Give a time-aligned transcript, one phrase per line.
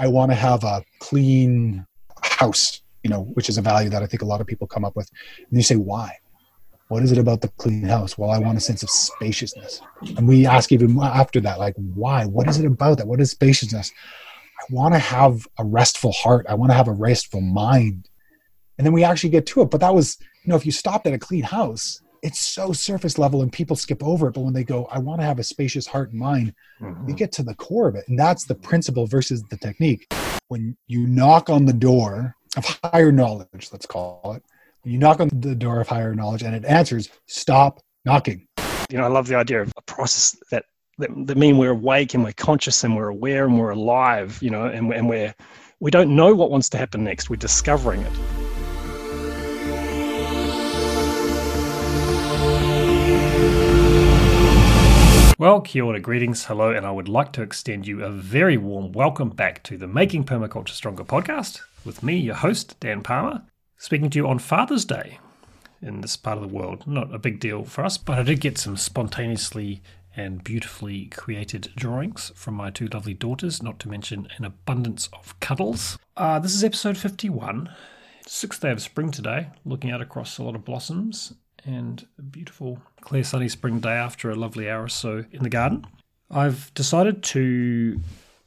[0.00, 1.86] I want to have a clean
[2.22, 4.82] house, you know, which is a value that I think a lot of people come
[4.82, 5.10] up with.
[5.36, 6.16] And you say, why?
[6.88, 8.16] What is it about the clean house?
[8.16, 9.82] Well, I want a sense of spaciousness.
[10.16, 12.24] And we ask even after that, like, why?
[12.24, 13.06] What is it about that?
[13.06, 13.92] What is spaciousness?
[14.58, 16.46] I want to have a restful heart.
[16.48, 18.08] I want to have a restful mind.
[18.78, 19.70] And then we actually get to it.
[19.70, 23.18] But that was, you know, if you stopped at a clean house, it's so surface
[23.18, 24.32] level and people skip over it.
[24.32, 27.08] But when they go, I want to have a spacious heart and mind, mm-hmm.
[27.08, 28.04] you get to the core of it.
[28.08, 30.06] And that's the principle versus the technique.
[30.48, 34.42] When you knock on the door of higher knowledge, let's call it,
[34.82, 38.46] when you knock on the door of higher knowledge and it answers, stop knocking.
[38.90, 40.64] You know, I love the idea of a process that
[40.98, 44.50] that, that mean we're awake and we're conscious and we're aware and we're alive, you
[44.50, 45.34] know, and, and we're
[45.80, 47.30] we don't know what wants to happen next.
[47.30, 48.39] We're discovering it.
[55.40, 58.92] Well, kia ora, greetings, hello, and I would like to extend you a very warm
[58.92, 63.44] welcome back to the Making Permaculture Stronger podcast with me, your host, Dan Palmer,
[63.78, 65.18] speaking to you on Father's Day
[65.80, 66.86] in this part of the world.
[66.86, 69.80] Not a big deal for us, but I did get some spontaneously
[70.14, 75.40] and beautifully created drawings from my two lovely daughters, not to mention an abundance of
[75.40, 75.98] cuddles.
[76.18, 77.70] Uh, this is episode 51,
[78.26, 81.32] sixth day of spring today, looking out across a lot of blossoms
[81.64, 85.50] and a beautiful clear sunny spring day after a lovely hour or so in the
[85.50, 85.86] garden.
[86.30, 88.00] I've decided to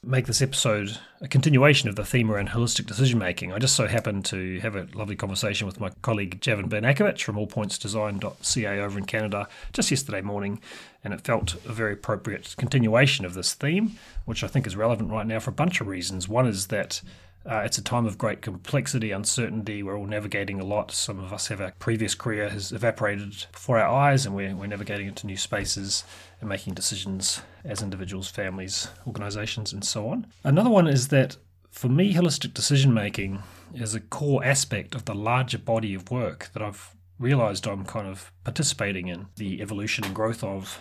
[0.05, 3.53] make this episode a continuation of the theme around holistic decision making.
[3.53, 7.37] I just so happened to have a lovely conversation with my colleague Javan Bernakovich from
[7.37, 10.59] allpointsdesign.ca over in Canada just yesterday morning,
[11.03, 15.09] and it felt a very appropriate continuation of this theme, which I think is relevant
[15.09, 16.27] right now for a bunch of reasons.
[16.27, 17.01] One is that
[17.45, 19.83] uh, it's a time of great complexity, uncertainty.
[19.83, 20.91] We're all navigating a lot.
[20.91, 24.67] Some of us have our previous career has evaporated before our eyes, and we're, we're
[24.67, 26.05] navigating into new spaces
[26.39, 30.27] and making decisions as individuals, families, organizations, and so on.
[30.43, 31.35] Another one is that
[31.69, 36.49] for me, holistic decision making is a core aspect of the larger body of work
[36.53, 40.79] that I've realized I'm kind of participating in the evolution and growth of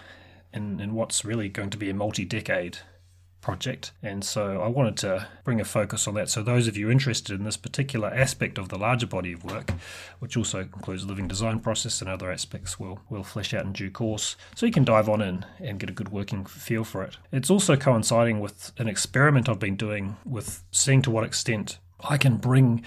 [0.52, 2.78] in, in what's really going to be a multi decade
[3.42, 3.92] project.
[4.02, 6.30] And so I wanted to bring a focus on that.
[6.30, 9.72] So, those of you interested in this particular aspect of the larger body of work,
[10.20, 13.90] which also includes living design process and other aspects, will will flesh out in due
[13.90, 14.36] course.
[14.54, 17.18] So, you can dive on in and get a good working feel for it.
[17.30, 22.16] It's also coinciding with an experiment I've been doing with seeing to what extent I
[22.16, 22.82] can bring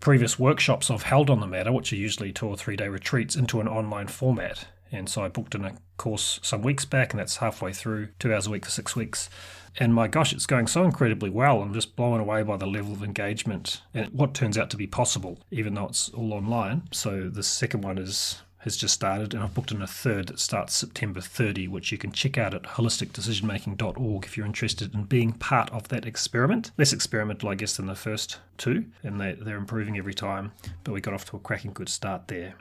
[0.00, 3.36] previous workshops I've held on the matter, which are usually two or three day retreats,
[3.36, 4.66] into an online format.
[4.92, 8.32] And so I booked in a course some weeks back, and that's halfway through, two
[8.32, 9.30] hours a week for six weeks.
[9.78, 11.62] And my gosh, it's going so incredibly well.
[11.62, 14.86] I'm just blown away by the level of engagement and what turns out to be
[14.86, 16.82] possible, even though it's all online.
[16.92, 20.38] So the second one is has just started, and I've booked in a third that
[20.38, 25.32] starts September 30, which you can check out at holisticdecisionmaking.org if you're interested in being
[25.32, 26.70] part of that experiment.
[26.76, 30.52] Less experimental, I guess, than the first two, and they, they're improving every time,
[30.84, 32.54] but we got off to a cracking good start there.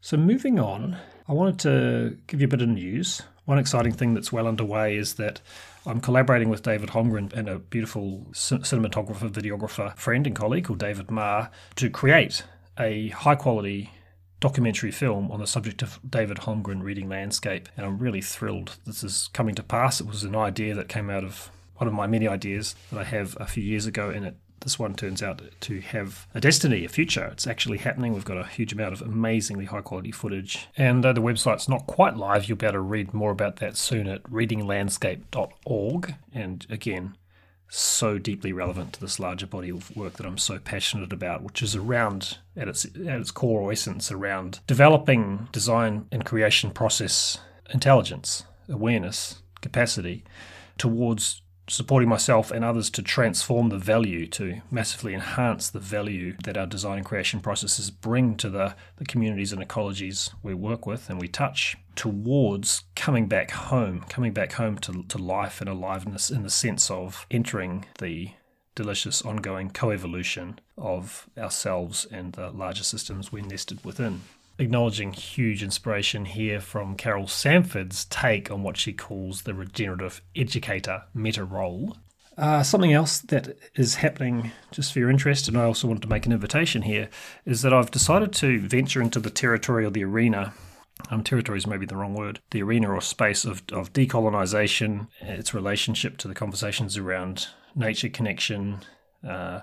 [0.00, 0.96] So, moving on,
[1.28, 3.20] I wanted to give you a bit of news.
[3.48, 5.40] One exciting thing that's well underway is that
[5.86, 11.10] I'm collaborating with David Holmgren and a beautiful cinematographer, videographer friend and colleague called David
[11.10, 12.44] Marr to create
[12.78, 13.90] a high quality
[14.38, 17.70] documentary film on the subject of David Holmgren reading landscape.
[17.74, 19.98] And I'm really thrilled this is coming to pass.
[19.98, 23.04] It was an idea that came out of one of my many ideas that I
[23.04, 26.84] have a few years ago, and it this one turns out to have a destiny,
[26.84, 27.26] a future.
[27.26, 28.12] It's actually happening.
[28.14, 30.68] We've got a huge amount of amazingly high quality footage.
[30.76, 33.76] And though the website's not quite live, you'll be able to read more about that
[33.76, 36.14] soon at readinglandscape.org.
[36.34, 37.16] And again,
[37.68, 41.62] so deeply relevant to this larger body of work that I'm so passionate about, which
[41.62, 47.38] is around at its at its core or essence around developing design and creation process
[47.70, 50.24] intelligence, awareness, capacity
[50.78, 56.56] towards supporting myself and others to transform the value, to massively enhance the value that
[56.56, 61.08] our design and creation processes bring to the, the communities and ecologies we work with
[61.10, 66.30] and we touch, towards coming back home, coming back home to, to life and aliveness
[66.30, 68.30] in the sense of entering the
[68.74, 74.20] delicious ongoing coevolution of ourselves and the larger systems we're nested within
[74.58, 81.04] acknowledging huge inspiration here from Carol Sanford's take on what she calls the regenerative educator
[81.14, 81.96] meta role.
[82.36, 86.08] Uh, something else that is happening, just for your interest, and I also wanted to
[86.08, 87.08] make an invitation here,
[87.44, 90.52] is that I've decided to venture into the territory or the arena.
[91.10, 92.40] Um, territory is maybe the wrong word.
[92.52, 98.80] The arena or space of, of decolonization, its relationship to the conversations around nature connection,
[99.28, 99.60] uh,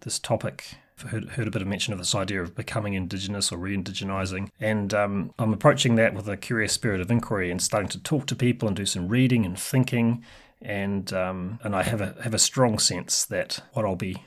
[0.00, 3.58] this topic heard, heard a bit of mention of this idea of becoming indigenous or
[3.58, 8.02] re-indigenizing and um, i'm approaching that with a curious spirit of inquiry and starting to
[8.02, 10.24] talk to people and do some reading and thinking
[10.62, 14.22] and um, and I have a have a strong sense that what I'll be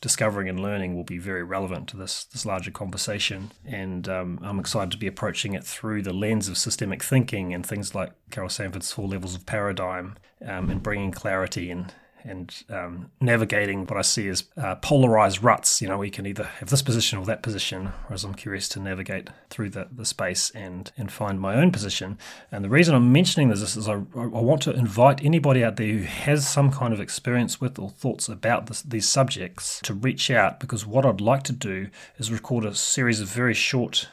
[0.00, 3.52] discovering and learning will be very relevant to this this larger conversation.
[3.64, 7.64] And um, I'm excited to be approaching it through the lens of systemic thinking and
[7.64, 11.94] things like Carol Sanford's four levels of paradigm, um, and bringing clarity and
[12.26, 15.80] and um, navigating what I see as uh, polarized ruts.
[15.80, 18.80] You know, we can either have this position or that position, whereas I'm curious to
[18.80, 22.18] navigate through the, the space and, and find my own position.
[22.50, 25.86] And the reason I'm mentioning this is I, I want to invite anybody out there
[25.86, 30.30] who has some kind of experience with or thoughts about this, these subjects to reach
[30.30, 31.88] out because what I'd like to do
[32.18, 34.08] is record a series of very short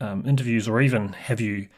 [0.00, 1.68] um, interviews or even have you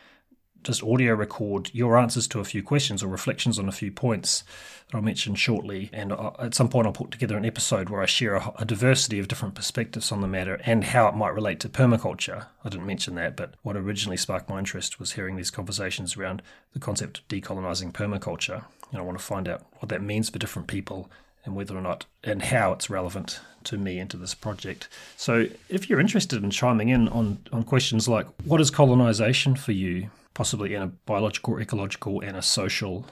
[0.65, 4.45] just audio record your answers to a few questions or reflections on a few points
[4.87, 5.91] that I'll mention shortly.
[5.93, 9.29] And at some point, I'll put together an episode where I share a, diversity of
[9.29, 12.47] different perspectives on the matter and how it might relate to permaculture.
[12.65, 16.43] I didn't mention that, but what originally sparked my interest was hearing these conversations around
[16.73, 18.65] the concept of decolonizing permaculture.
[18.91, 21.11] And I want to find out what that means for different people
[21.45, 24.89] and whether or not and how it's relevant to me and to this project.
[25.17, 29.73] So, if you're interested in chiming in on, on questions like what is colonization for
[29.73, 33.07] you, possibly in a biological, ecological, and a social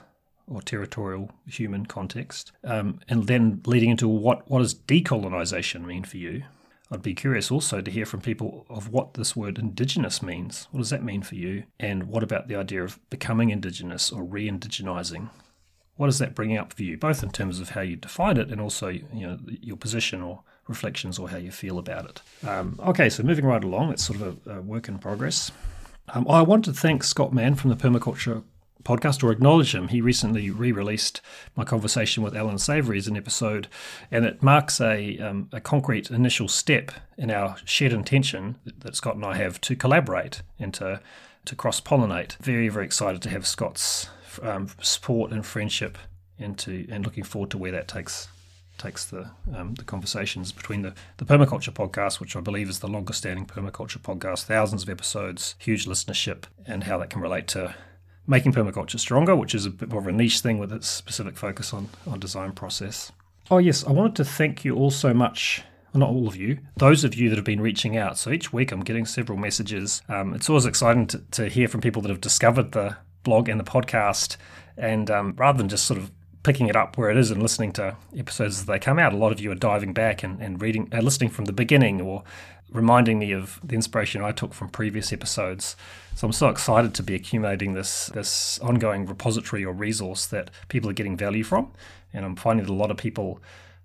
[0.48, 6.18] or territorial human context, um, and then leading into what what does decolonization mean for
[6.18, 6.44] you?
[6.90, 10.68] I'd be curious also to hear from people of what this word indigenous means.
[10.70, 11.64] What does that mean for you?
[11.80, 15.30] And what about the idea of becoming indigenous or re-indigenizing?
[15.96, 18.50] What does that bring up for you, both in terms of how you define it
[18.50, 22.48] and also you know your position or reflections or how you feel about it?
[22.48, 25.50] Um, okay, so moving right along, it's sort of a, a work in progress.
[26.08, 28.42] Um, I want to thank Scott Mann from the Permaculture
[28.84, 29.88] podcast or acknowledge him.
[29.88, 31.20] He recently re-released
[31.56, 33.66] my conversation with Allan Savory as an episode,
[34.12, 39.16] and it marks a, um, a concrete initial step in our shared intention that Scott
[39.16, 41.00] and I have to collaborate and to
[41.46, 42.36] to cross pollinate.
[42.38, 44.08] Very very excited to have Scott's
[44.42, 45.98] um, support and friendship,
[46.38, 48.28] and to and looking forward to where that takes
[48.78, 52.88] takes the um, the conversations between the, the permaculture podcast, which I believe is the
[52.88, 57.74] longest standing permaculture podcast, thousands of episodes, huge listenership, and how that can relate to
[58.26, 61.36] making permaculture stronger, which is a bit more of a niche thing with its specific
[61.36, 63.12] focus on, on design process.
[63.50, 65.62] Oh, yes, I wanted to thank you all so much.
[65.94, 68.18] Not all of you, those of you that have been reaching out.
[68.18, 70.02] So each week I'm getting several messages.
[70.10, 73.58] Um, it's always exciting to, to, hear from people that have discovered the blog and
[73.58, 74.36] the podcast.
[74.76, 76.10] And um, rather than just sort of
[76.46, 79.16] picking it up where it is and listening to episodes as they come out, a
[79.16, 82.22] lot of you are diving back and, and reading, uh, listening from the beginning or
[82.70, 85.74] reminding me of the inspiration I took from previous episodes.
[86.14, 90.88] So I'm so excited to be accumulating this this ongoing repository or resource that people
[90.88, 91.72] are getting value from,
[92.12, 93.40] and I'm finding that a lot of people.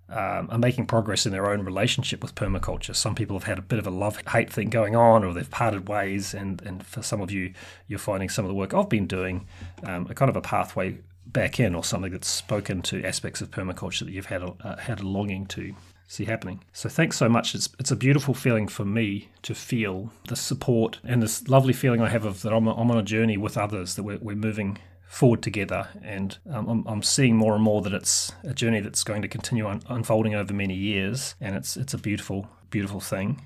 [0.08, 2.94] Um, are making progress in their own relationship with permaculture.
[2.94, 5.50] Some people have had a bit of a love hate thing going on, or they've
[5.50, 6.34] parted ways.
[6.34, 7.54] And, and for some of you,
[7.88, 9.46] you're finding some of the work I've been doing
[9.84, 10.98] um, a kind of a pathway
[11.32, 14.76] back in, or something that's spoken to aspects of permaculture that you've had a, uh,
[14.76, 15.74] had a longing to
[16.12, 16.62] see happening.
[16.72, 17.54] So thanks so much.
[17.54, 22.02] It's it's a beautiful feeling for me to feel the support and this lovely feeling
[22.02, 24.78] I have of that I'm, I'm on a journey with others that we're, we're moving
[25.06, 29.04] forward together and um, I'm, I'm seeing more and more that it's a journey that's
[29.04, 33.42] going to continue un- unfolding over many years and it's it's a beautiful beautiful thing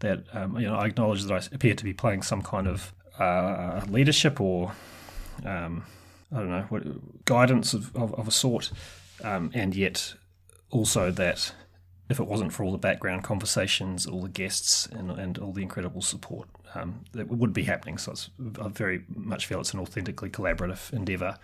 [0.00, 2.94] that um, you know I acknowledge that I appear to be playing some kind of
[3.18, 4.72] uh, leadership or
[5.44, 5.84] um,
[6.32, 8.70] I don't know what, guidance of, of, of a sort
[9.22, 10.14] um, and yet
[10.70, 11.52] also that
[12.08, 15.62] if it wasn't for all the background conversations, all the guests, and, and all the
[15.62, 17.98] incredible support, um, that would be happening.
[17.98, 18.14] So
[18.60, 21.38] I very much feel it's an authentically collaborative endeavour,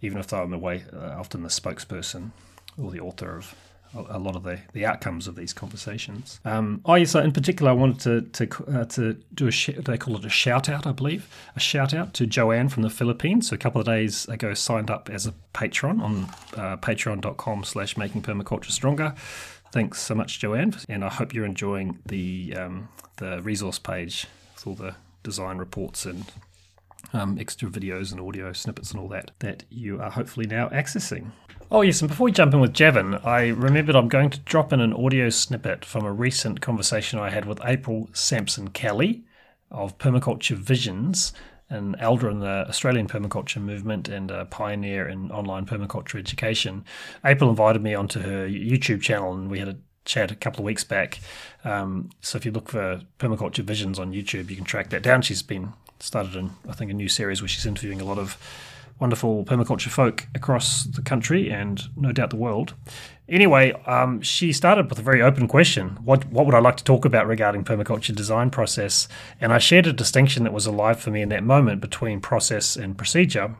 [0.00, 2.30] even if I'm away uh, often the spokesperson
[2.78, 3.54] or the author of
[3.94, 6.40] a lot of the, the outcomes of these conversations.
[6.44, 9.98] Um, oh yes, in particular, I wanted to to uh, to do a sh- they
[9.98, 13.48] call it a shout out, I believe, a shout out to Joanne from the Philippines.
[13.48, 16.24] So a couple of days ago, signed up as a patron on
[16.56, 19.14] uh, Patreon.com/slash Making Permaculture Stronger.
[19.72, 24.66] Thanks so much, Joanne, and I hope you're enjoying the um, the resource page with
[24.66, 26.24] all the design reports and
[27.12, 31.30] um, extra videos and audio snippets and all that that you are hopefully now accessing.
[31.70, 34.72] Oh, yes, and before we jump in with Javan, I remembered I'm going to drop
[34.72, 39.24] in an audio snippet from a recent conversation I had with April Sampson Kelly
[39.70, 41.32] of Permaculture Visions
[41.70, 46.84] an elder in the Australian permaculture movement and a pioneer in online permaculture education.
[47.24, 50.66] April invited me onto her YouTube channel, and we had a chat a couple of
[50.66, 51.20] weeks back.
[51.64, 55.22] Um, so if you look for permaculture visions on YouTube, you can track that down.
[55.22, 58.36] She's been started in I think a new series where she's interviewing a lot of
[59.00, 62.74] wonderful permaculture folk across the country and no doubt the world.
[63.28, 66.84] Anyway, um, she started with a very open question: what What would I like to
[66.84, 69.08] talk about regarding permaculture design process?
[69.40, 72.76] And I shared a distinction that was alive for me in that moment between process
[72.76, 73.56] and procedure.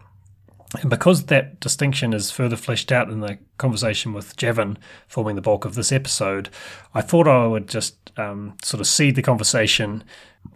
[0.81, 4.77] And because that distinction is further fleshed out in the conversation with Javan,
[5.07, 6.49] forming the bulk of this episode,
[6.95, 10.03] I thought I would just um, sort of seed the conversation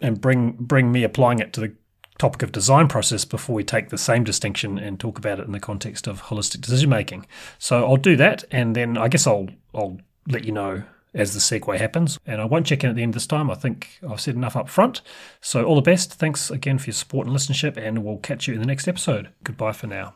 [0.01, 1.73] and bring bring me applying it to the
[2.19, 5.51] topic of design process before we take the same distinction and talk about it in
[5.51, 7.25] the context of holistic decision making.
[7.57, 9.97] So I'll do that, and then I guess I'll I'll
[10.27, 10.83] let you know
[11.13, 12.19] as the segue happens.
[12.25, 13.49] And I won't check in at the end this time.
[13.49, 15.01] I think I've said enough up front.
[15.41, 16.13] So, all the best.
[16.13, 19.29] Thanks again for your support and listenership, and we'll catch you in the next episode.
[19.43, 20.13] Goodbye for now.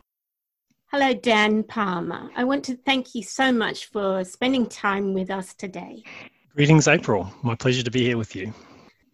[0.91, 2.29] Hello, Dan Palmer.
[2.35, 6.03] I want to thank you so much for spending time with us today.
[6.55, 7.33] Greetings, April.
[7.41, 8.53] My pleasure to be here with you.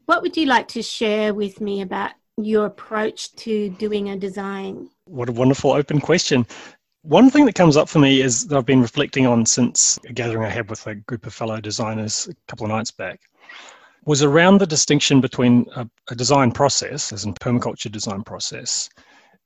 [0.05, 2.11] What would you like to share with me about
[2.43, 4.89] your approach to doing a design?
[5.05, 6.45] What a wonderful open question.
[7.03, 10.13] One thing that comes up for me is that I've been reflecting on since a
[10.13, 13.21] gathering I had with a group of fellow designers a couple of nights back
[14.05, 18.89] was around the distinction between a, a design process, as in permaculture design process,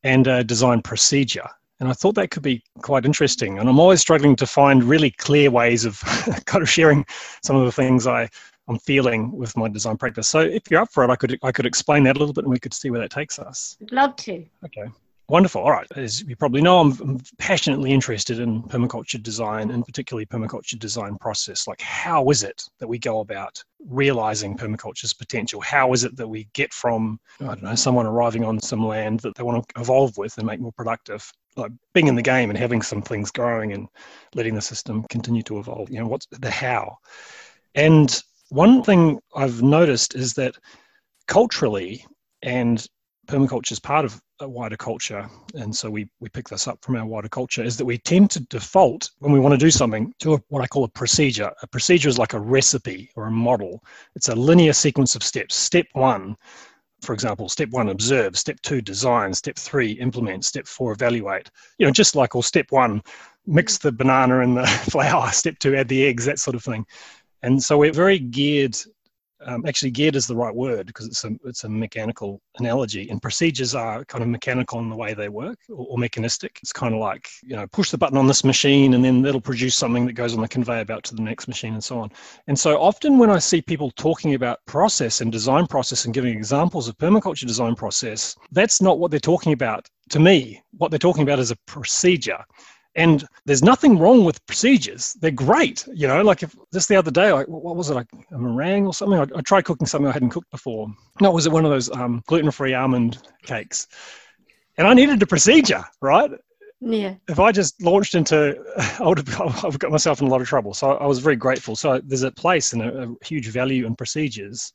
[0.04, 1.48] and a design procedure.
[1.80, 3.60] And I thought that could be quite interesting.
[3.60, 6.00] And I'm always struggling to find really clear ways of
[6.46, 7.06] kind of sharing
[7.44, 8.30] some of the things I,
[8.68, 10.28] I'm feeling with my design practice.
[10.28, 12.46] So if you're up for it, I could I could explain that a little bit
[12.46, 13.78] and we could see where that takes us.
[13.82, 14.46] I'd love to.
[14.66, 14.90] Okay.
[15.30, 15.62] Wonderful.
[15.62, 15.88] All right.
[15.96, 21.18] As you probably know, I'm, I'm passionately interested in permaculture design and particularly permaculture design
[21.18, 21.66] process.
[21.66, 25.62] Like, how is it that we go about realizing permaculture's potential?
[25.62, 29.22] How is it that we get from, I don't know, someone arriving on some land
[29.22, 32.50] that they want to evolve with and make more productive, like being in the game
[32.50, 33.88] and having some things growing and
[34.36, 35.90] letting the system continue to evolve?
[35.90, 36.98] You know, what's the how?
[37.76, 38.22] And
[38.54, 40.56] one thing I've noticed is that
[41.28, 42.06] culturally,
[42.44, 42.86] and
[43.28, 46.96] permaculture is part of a wider culture, and so we, we pick this up from
[46.96, 50.14] our wider culture, is that we tend to default when we want to do something
[50.20, 51.52] to a, what I call a procedure.
[51.64, 53.84] A procedure is like a recipe or a model,
[54.16, 55.56] it's a linear sequence of steps.
[55.56, 56.36] Step one,
[57.02, 61.50] for example, step one, observe, step two, design, step three, implement, step four, evaluate.
[61.80, 63.02] You know, just like, or step one,
[63.48, 66.86] mix the banana and the flour, step two, add the eggs, that sort of thing.
[67.44, 68.78] And so we're very geared
[69.46, 73.22] um, actually geared is the right word because it's a it's a mechanical analogy and
[73.22, 76.60] procedures are kind of mechanical in the way they work or, or, mechanistic.
[76.62, 79.42] It's kind of like you know push the button on this machine and then that'll
[79.42, 82.12] produce something that goes on the conveyor belt to the next machine and so on.
[82.48, 86.36] And so often when i see people talking about process and design process and giving
[86.36, 89.88] examples of permaculture design process that's not what they're talking about.
[90.10, 92.44] To me what they're talking about is a procedure
[92.96, 95.14] and there's nothing wrong with procedures.
[95.14, 95.88] They're great.
[95.94, 98.86] You know, like if just the other day, I, what was it, like a meringue
[98.86, 99.20] or something?
[99.20, 100.94] I, I, tried cooking something I hadn't cooked before.
[101.20, 103.88] No, was it one of those um, gluten free almond cakes?
[104.78, 106.30] And I needed a procedure, right?
[106.82, 107.16] Yeah.
[107.28, 108.64] If I just launched into,
[109.00, 110.74] I would have, I've got myself in a lot of trouble.
[110.74, 111.76] So I was very grateful.
[111.76, 114.72] So there's a place and a, a huge value in procedures.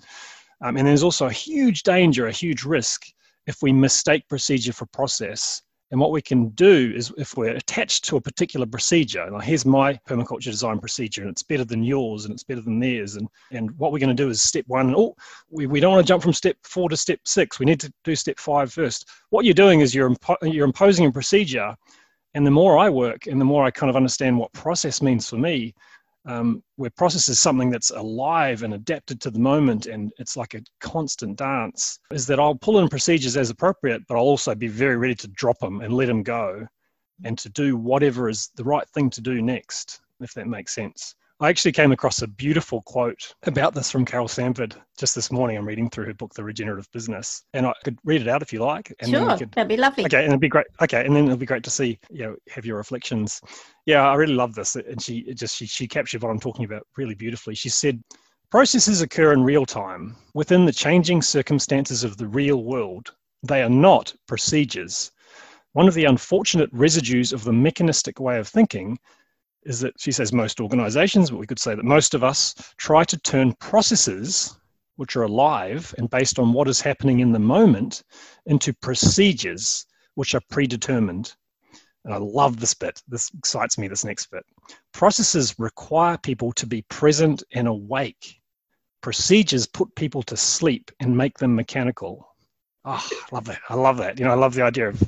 [0.61, 3.07] Um, and there's also a huge danger, a huge risk
[3.47, 8.04] if we mistake procedure for process and what we can do is if we're attached
[8.04, 12.25] to a particular procedure, now here's my permaculture design procedure, and it's better than yours
[12.25, 13.16] and it's better than theirs.
[13.16, 15.16] And, and what we're going to do is step one, oh,
[15.50, 17.59] we, we don't want to jump from step four to step six.
[17.59, 19.09] We need to do step five first.
[19.30, 21.75] What you're doing is you're, impo- you're imposing a procedure.
[22.35, 25.28] And the more I work and the more I kind of understand what process means
[25.28, 25.75] for me,
[26.27, 30.55] um, where process is something that's alive and adapted to the moment and it's like
[30.55, 34.69] a constant dance is that i'll pull in procedures as appropriate but i'll also be
[34.69, 36.67] very ready to drop them and let them go
[37.25, 41.15] and to do whatever is the right thing to do next if that makes sense
[41.40, 45.57] I actually came across a beautiful quote about this from Carol Sanford just this morning.
[45.57, 48.52] I'm reading through her book, The Regenerative Business, and I could read it out if
[48.52, 48.92] you like.
[48.99, 50.04] And sure, could, that'd be lovely.
[50.04, 50.66] Okay, and it'd be great.
[50.83, 53.40] Okay, and then it'll be great to see, you know, have your reflections.
[53.87, 56.87] Yeah, I really love this, and she just she she captured what I'm talking about
[56.97, 57.54] really beautifully.
[57.54, 58.02] She said.
[58.50, 63.14] Processes occur in real time within the changing circumstances of the real world.
[63.42, 65.12] They are not procedures.
[65.75, 68.99] One of the unfortunate residues of the mechanistic way of thinking
[69.69, 73.05] is that she says most organizations, but we could say that most of us try
[73.05, 74.59] to turn processes
[74.97, 78.03] which are alive and based on what is happening in the moment
[78.47, 81.37] into procedures which are predetermined.
[82.05, 83.03] And I love this bit.
[83.07, 84.43] This excites me, this next bit.
[84.93, 88.41] Processes require people to be present and awake.
[89.03, 92.27] Procedures put people to sleep and make them mechanical.
[92.87, 93.61] Oh, I love that.
[93.69, 94.19] I love that.
[94.19, 95.03] You know, I love the idea of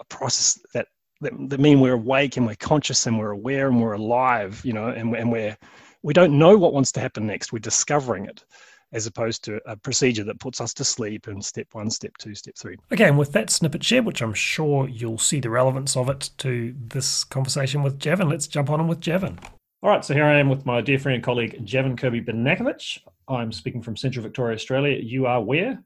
[0.00, 0.88] a process that
[1.20, 4.72] that, that mean we're awake and we're conscious and we're aware and we're alive, you
[4.72, 5.56] know, and, and we're,
[6.02, 7.52] we don't know what wants to happen next.
[7.52, 8.44] We're discovering it
[8.92, 12.34] as opposed to a procedure that puts us to sleep in step one, step two,
[12.34, 12.76] step three.
[12.92, 16.30] Okay, and with that snippet shared, which I'm sure you'll see the relevance of it
[16.38, 19.38] to this conversation with Javan, let's jump on in with Javan.
[19.82, 22.98] All right, so here I am with my dear friend and colleague Javan Kirby Bernakovich.
[23.28, 24.98] I'm speaking from Central Victoria, Australia.
[25.00, 25.82] You are where?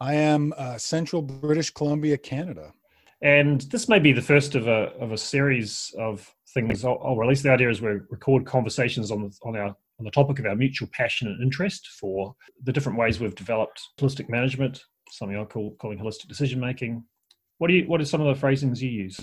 [0.00, 2.72] I am uh, Central British Columbia, Canada.
[3.22, 6.84] And this may be the first of a of a series of things.
[6.84, 10.10] I'll, I'll release the idea is we record conversations on the, on our on the
[10.10, 12.34] topic of our mutual passion and interest for
[12.64, 17.04] the different ways we've developed holistic management, something I call calling holistic decision making.
[17.58, 19.20] What do you what are some of the phrasings you use?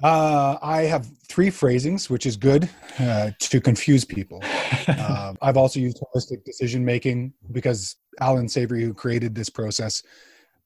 [0.00, 2.70] Uh, I have three phrasings, which is good
[3.00, 4.40] uh, to confuse people.
[4.86, 10.04] uh, I've also used holistic decision making because Allan Savory, who created this process,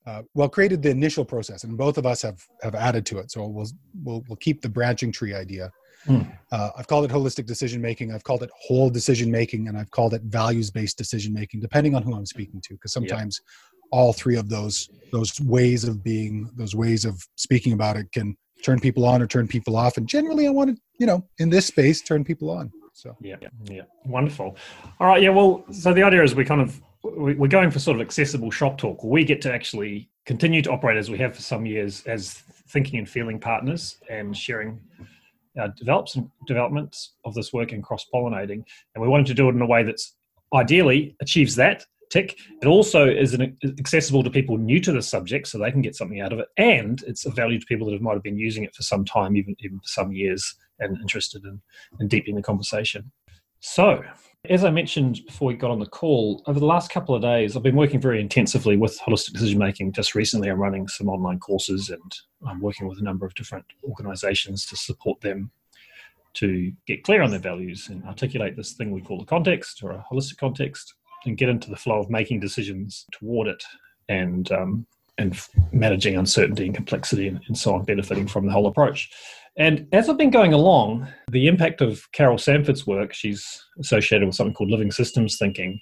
[0.07, 3.31] uh, well, created the initial process, and both of us have have added to it.
[3.31, 3.69] So we'll
[4.03, 5.71] we'll, we'll keep the branching tree idea.
[6.07, 6.23] Hmm.
[6.51, 8.13] Uh, I've called it holistic decision making.
[8.13, 11.95] I've called it whole decision making, and I've called it values based decision making, depending
[11.95, 12.75] on who I'm speaking to.
[12.75, 13.41] Because sometimes
[13.93, 18.37] all three of those those ways of being, those ways of speaking about it, can
[18.65, 19.97] turn people on or turn people off.
[19.97, 22.73] And generally, I want to, you know, in this space, turn people on.
[22.95, 24.57] So yeah, yeah, wonderful.
[24.99, 25.31] All right, yeah.
[25.31, 28.79] Well, so the idea is we kind of we're going for sort of accessible shop
[28.79, 29.03] talk.
[29.03, 32.35] We get to actually continue to operate as we have for some years as
[32.69, 34.81] thinking and feeling partners and sharing
[35.59, 36.17] our develops
[36.47, 38.65] developments of this work and cross pollinating.
[38.95, 40.15] And we wanted to do it in a way that's
[40.55, 42.39] ideally achieves that tick.
[42.61, 45.97] It also is an, accessible to people new to the subject, so they can get
[45.97, 48.39] something out of it, and it's a value to people that have, might have been
[48.39, 51.61] using it for some time, even even for some years, and interested in,
[52.01, 53.11] in deepening the conversation.
[53.61, 54.03] So,
[54.49, 57.57] as I mentioned before we got on the call, over the last couple of days,
[57.57, 59.93] I've been working very intensively with holistic decision making.
[59.93, 62.13] Just recently, I'm running some online courses and
[62.47, 65.53] I'm working with a number of different organizations to support them
[66.35, 69.93] to get clear on their values and articulate this thing we call the context or
[69.93, 70.95] a holistic context
[71.25, 73.63] and get into the flow of making decisions toward it
[74.09, 74.87] and um,
[75.19, 75.39] and
[75.73, 79.11] managing uncertainty and complexity and, and so on, benefiting from the whole approach.
[79.57, 84.35] And as I've been going along, the impact of Carol Sanford's work, she's associated with
[84.35, 85.79] something called living systems thinking,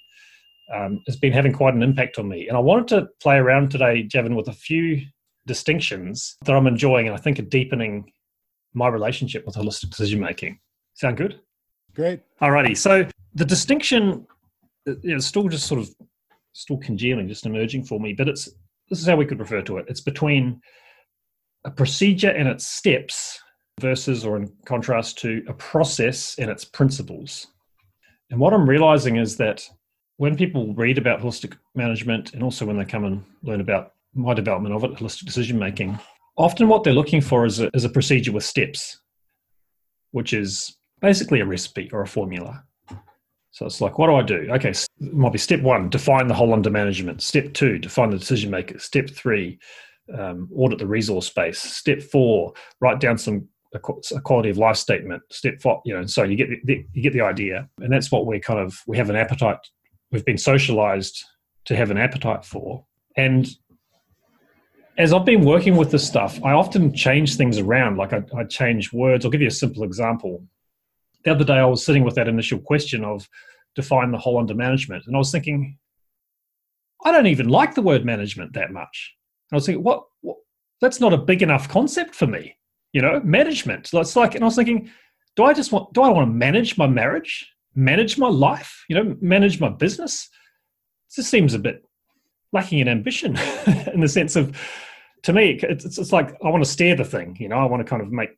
[0.73, 2.47] um, has been having quite an impact on me.
[2.47, 5.01] And I wanted to play around today, Javan, with a few
[5.47, 8.11] distinctions that I'm enjoying and I think are deepening
[8.73, 10.59] my relationship with holistic decision making.
[10.93, 11.39] Sound good?
[11.93, 12.21] Great.
[12.41, 12.77] Alrighty.
[12.77, 14.25] So the distinction
[14.85, 15.89] is still just sort of
[16.53, 18.49] still congealing, just emerging for me, but it's
[18.89, 19.85] this is how we could refer to it.
[19.87, 20.61] It's between
[21.63, 23.39] a procedure and its steps
[23.79, 27.47] versus or in contrast to a process and its principles.
[28.29, 29.67] And what I'm realizing is that
[30.17, 34.33] when people read about holistic management and also when they come and learn about my
[34.33, 35.97] development of it, holistic decision making,
[36.37, 39.01] often what they're looking for is a, is a procedure with steps,
[40.11, 42.63] which is basically a recipe or a formula.
[43.51, 44.47] So it's like, what do I do?
[44.51, 47.21] Okay, it might be step one, define the whole under management.
[47.21, 48.79] Step two, define the decision maker.
[48.79, 49.59] Step three,
[50.17, 51.59] um, audit the resource base.
[51.59, 55.23] Step four, write down some a, quality of life statement.
[55.29, 58.25] Step four, you know, so you get the, you get the idea, and that's what
[58.25, 59.59] we kind of we have an appetite.
[60.11, 61.23] We've been socialized
[61.65, 63.47] to have an appetite for, and
[64.97, 67.97] as I've been working with this stuff, I often change things around.
[67.97, 69.23] Like I, I change words.
[69.23, 70.43] I'll give you a simple example
[71.23, 73.27] the other day I was sitting with that initial question of
[73.75, 75.77] define the whole under management, and I was thinking,
[77.03, 79.15] I don't even like the word management that much.
[79.49, 80.37] And I was thinking, what, what?
[80.81, 82.55] That's not a big enough concept for me.
[82.93, 83.89] You know, management.
[83.93, 84.89] It's like, and I was thinking,
[85.35, 85.93] do I just want?
[85.93, 87.49] Do I want to manage my marriage?
[87.73, 88.83] Manage my life?
[88.89, 90.29] You know, manage my business?
[91.09, 91.83] It just seems a bit
[92.53, 93.37] lacking in ambition
[93.93, 94.57] in the sense of
[95.23, 97.79] to me it's, it's like i want to steer the thing you know i want
[97.79, 98.31] to kind of make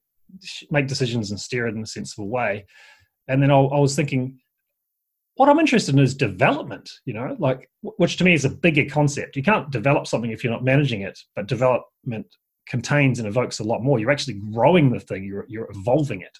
[0.71, 2.65] make decisions and steer it in a sensible way.
[3.27, 4.39] And then I, I was thinking,
[5.35, 8.85] what I'm interested in is development, you know, like which to me is a bigger
[8.85, 9.35] concept.
[9.35, 12.27] You can't develop something if you're not managing it, but development
[12.67, 13.99] contains and evokes a lot more.
[13.99, 16.37] You're actually growing the thing, you're, you're evolving it.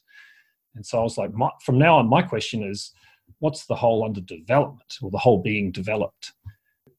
[0.76, 2.92] And so I was like, my, from now on, my question is,
[3.40, 6.32] what's the whole under development or the whole being developed?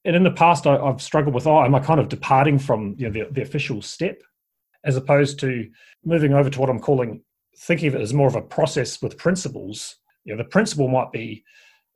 [0.05, 2.95] And in the past, I, have struggled with, oh, am I kind of departing from
[2.99, 4.21] you know, the, the official step?
[4.85, 5.69] as opposed to
[6.05, 7.23] moving over to what I'm calling
[7.57, 9.97] thinking of it as more of a process with principles.
[10.25, 11.45] You know, the principle might be,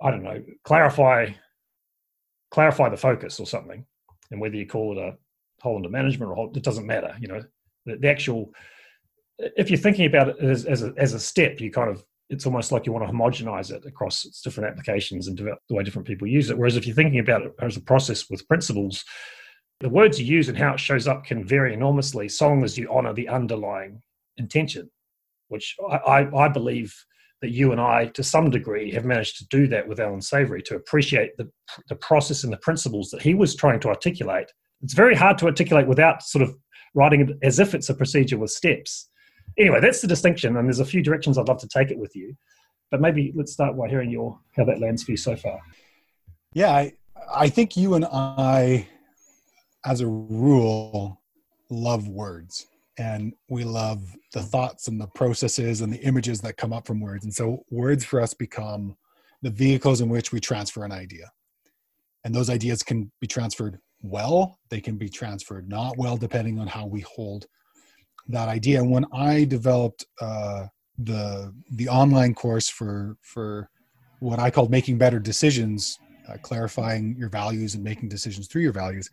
[0.01, 1.31] I don't know, clarify
[2.51, 3.85] clarify the focus or something,
[4.31, 5.17] and whether you call it a
[5.61, 7.15] whole under management or it doesn't matter.
[7.21, 7.43] You know,
[7.87, 8.53] the, the actual
[9.39, 12.45] if you're thinking about it as, as a, as a step, you kind of it's
[12.45, 15.83] almost like you want to homogenize it across its different applications and develop the way
[15.83, 16.59] different people use it.
[16.59, 19.03] Whereas if you're thinking about it as a process with principles,
[19.81, 22.77] the words you use and how it shows up can vary enormously so long as
[22.77, 24.03] you honor the underlying
[24.37, 24.91] intention,
[25.49, 26.95] which I, I, I believe
[27.41, 30.63] that you and I, to some degree, have managed to do that with Allan Savory
[30.65, 31.49] to appreciate the,
[31.89, 34.51] the process and the principles that he was trying to articulate.
[34.83, 36.57] It's very hard to articulate without sort of
[36.95, 39.11] writing it as if it's a procedure with steps.
[39.59, 42.15] Anyway, that's the distinction, and there's a few directions I'd love to take it with
[42.15, 42.37] you.
[42.91, 45.61] But maybe let's start by hearing your how that lands for you so far.
[46.55, 46.93] Yeah, I,
[47.35, 48.89] I think you and I
[49.85, 51.21] as a rule,
[51.71, 52.67] love words.
[52.99, 57.01] and we love the thoughts and the processes and the images that come up from
[57.01, 57.25] words.
[57.25, 58.97] And so words for us become
[59.41, 61.31] the vehicles in which we transfer an idea.
[62.25, 66.67] And those ideas can be transferred well, they can be transferred not well, depending on
[66.67, 67.47] how we hold
[68.29, 68.83] that idea.
[68.85, 70.67] When I developed uh,
[70.99, 73.71] the the online course for for
[74.21, 78.73] what I called making better decisions, uh, clarifying your values and making decisions through your
[78.73, 79.09] values,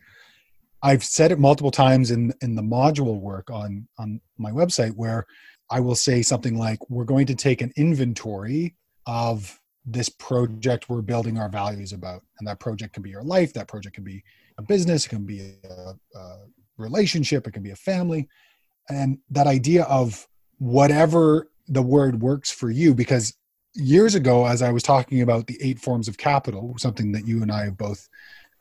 [0.82, 5.26] I've said it multiple times in in the module work on on my website where
[5.70, 11.02] I will say something like we're going to take an inventory of this project we're
[11.02, 14.22] building our values about and that project can be your life that project can be
[14.58, 16.36] a business it can be a, a
[16.78, 18.28] relationship it can be a family
[18.88, 20.26] and that idea of
[20.58, 23.34] whatever the word works for you because
[23.74, 27.42] years ago as i was talking about the eight forms of capital something that you
[27.42, 28.08] and i have both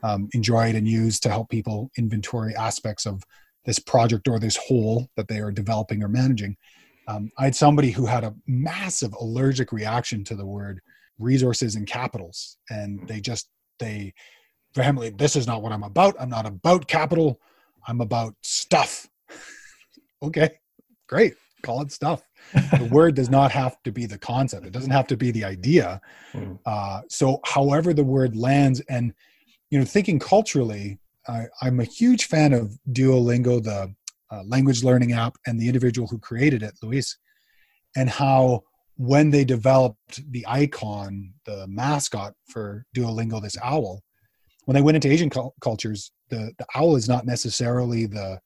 [0.03, 3.23] um, enjoyed and used to help people inventory aspects of
[3.65, 6.55] this project or this whole that they are developing or managing.
[7.07, 10.79] Um, I had somebody who had a massive allergic reaction to the word
[11.17, 14.13] resources and capitals, and they just they
[14.75, 16.15] vehemently, this is not what I'm about.
[16.19, 17.39] I'm not about capital.
[17.87, 19.07] I'm about stuff.
[20.23, 20.49] okay,
[21.07, 21.33] great.
[21.63, 22.23] Call it stuff.
[22.53, 24.65] the word does not have to be the concept.
[24.65, 26.01] It doesn't have to be the idea.
[26.31, 26.53] Hmm.
[26.65, 29.13] Uh, so, however the word lands, and
[29.71, 33.93] you know, thinking culturally, I, am a huge fan of Duolingo, the
[34.31, 37.17] uh, language learning app, and the individual who created it, Luis,
[37.95, 38.63] and how
[38.97, 44.03] when they developed the icon, the mascot for Duolingo, this owl,
[44.65, 48.39] when they went into Asian cu- cultures, the, the owl is not necessarily the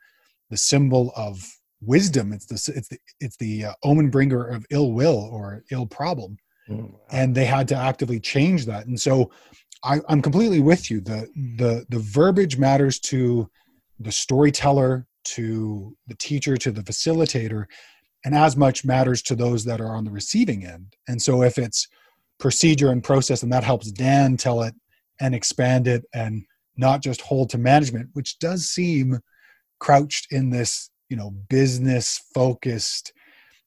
[0.49, 1.43] the symbol of
[1.82, 2.34] wisdom.
[2.34, 6.38] It's the it's the it's the uh, omen bringer of ill will or ill problem,
[6.69, 8.88] mm, and they had to actively change that.
[8.88, 9.32] And so,
[9.84, 11.01] I, I'm completely with you.
[11.01, 11.27] The
[11.58, 13.49] the the verbiage matters to
[13.99, 17.65] the storyteller, to the teacher, to the facilitator,
[18.25, 20.95] and as much matters to those that are on the receiving end.
[21.08, 21.88] And so if it's
[22.39, 24.73] procedure and process, and that helps Dan tell it
[25.19, 26.43] and expand it and
[26.77, 29.19] not just hold to management, which does seem
[29.79, 33.13] crouched in this, you know, business focused,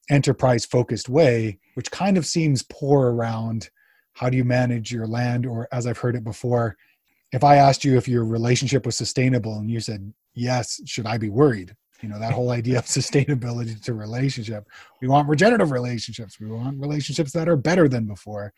[0.09, 3.69] enterprise focused way, which kind of seems poor around
[4.13, 6.77] how do you manage your land or as i've heard it before
[7.31, 11.17] if i asked you if your relationship was sustainable and you said yes should i
[11.17, 11.75] be worried?
[12.03, 14.67] You know that whole idea of sustainability to relationship.
[15.01, 16.39] We want regenerative relationships.
[16.39, 18.53] We want relationships that are better than before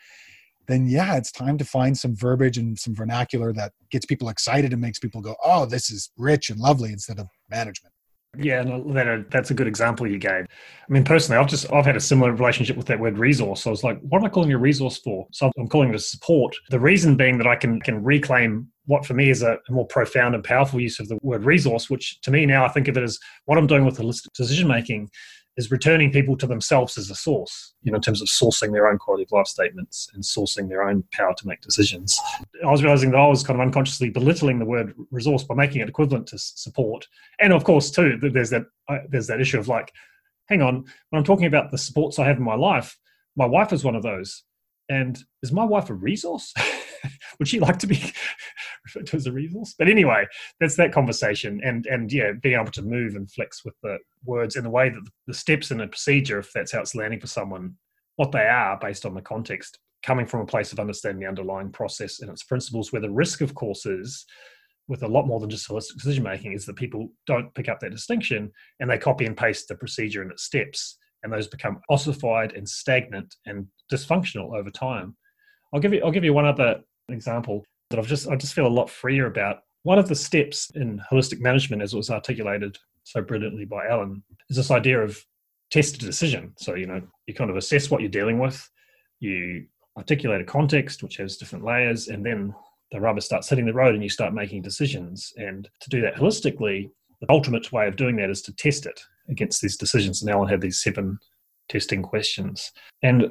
[0.67, 4.71] then yeah it's time to find some verbiage and some vernacular that gets people excited
[4.73, 7.93] and makes people go oh this is rich and lovely instead of management
[8.38, 10.32] yeah, uh, that, uh, that's a good example you gave.
[10.32, 13.63] I mean, personally, I've just I've had a similar relationship with that word resource.
[13.63, 15.28] So I was like, what am I calling a resource for?
[15.32, 16.56] So I'm calling it a support.
[16.69, 20.36] The reason being that I can can reclaim what for me is a more profound
[20.36, 23.04] and powerful use of the word resource, which to me now I think of it
[23.04, 25.10] as what I'm doing with holistic decision making
[25.58, 28.88] is returning people to themselves as a source, you know, in terms of sourcing their
[28.88, 32.20] own quality of life statements and sourcing their own power to make decisions.
[32.63, 35.82] I was realizing that I was kind of unconsciously belittling the word resource by making
[35.82, 37.08] it equivalent to support.
[37.39, 39.94] And of course, too, there's that uh, there's that issue of like,
[40.48, 42.98] hang on, when I'm talking about the supports I have in my life,
[43.36, 44.44] my wife is one of those.
[44.89, 46.54] And is my wife a resource?
[47.39, 48.13] would she like to be
[48.84, 49.76] referred to as a resource?
[49.78, 50.26] But anyway,
[50.60, 54.56] that's that conversation, and and yeah, being able to move and flex with the words
[54.56, 57.28] in the way that the steps in a procedure, if that's how it's landing for
[57.28, 57.76] someone,
[58.15, 61.71] what they are based on the context, coming from a place of understanding the underlying
[61.71, 62.91] process and its principles.
[62.91, 64.26] Where the risk, of course, is
[64.88, 67.80] with a lot more than just holistic decision making is that people don't pick up
[67.80, 71.80] that distinction and they copy and paste the procedure and its steps and those become
[71.89, 75.15] ossified and stagnant and dysfunctional over time.
[75.74, 78.67] I'll give you I'll give you one other example that I've just I just feel
[78.67, 79.60] a lot freer about.
[79.84, 84.24] One of the steps in holistic management, as it was articulated so brilliantly by Allan,
[84.50, 85.24] is this idea of
[85.69, 86.54] test a decision.
[86.58, 88.69] So you know you kind of assess what you're dealing with,
[89.19, 89.65] you
[89.98, 92.54] articulate a context which has different layers, and then
[92.91, 95.34] the rubber starts hitting the road and you start making decisions.
[95.38, 96.89] And to do that holistically,
[97.21, 100.21] the ultimate way of doing that is to test it against these decisions.
[100.21, 101.19] And Allan had these seven
[101.69, 102.71] testing questions.
[103.02, 103.30] And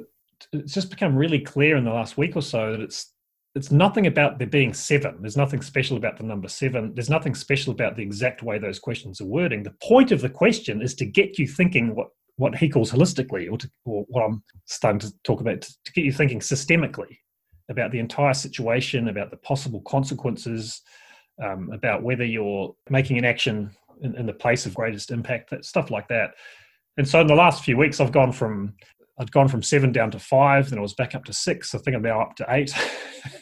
[0.52, 3.12] it's just become really clear in the last week or so that it's
[3.54, 5.18] it's nothing about there being seven.
[5.20, 6.92] There's nothing special about the number seven.
[6.94, 9.62] There's nothing special about the exact way those questions are wording.
[9.62, 13.50] The point of the question is to get you thinking what what he calls holistically,
[13.50, 17.18] or, to, or what I'm starting to talk about, to, to get you thinking systemically
[17.70, 20.82] about the entire situation, about the possible consequences,
[21.42, 23.70] um, about whether you're making an action
[24.02, 26.34] in, in the place of greatest impact, stuff like that.
[26.96, 28.74] And so in the last few weeks, I've gone from
[29.18, 31.74] I'd gone from seven down to five, then I was back up to six.
[31.74, 32.74] I think I'm now up to eight.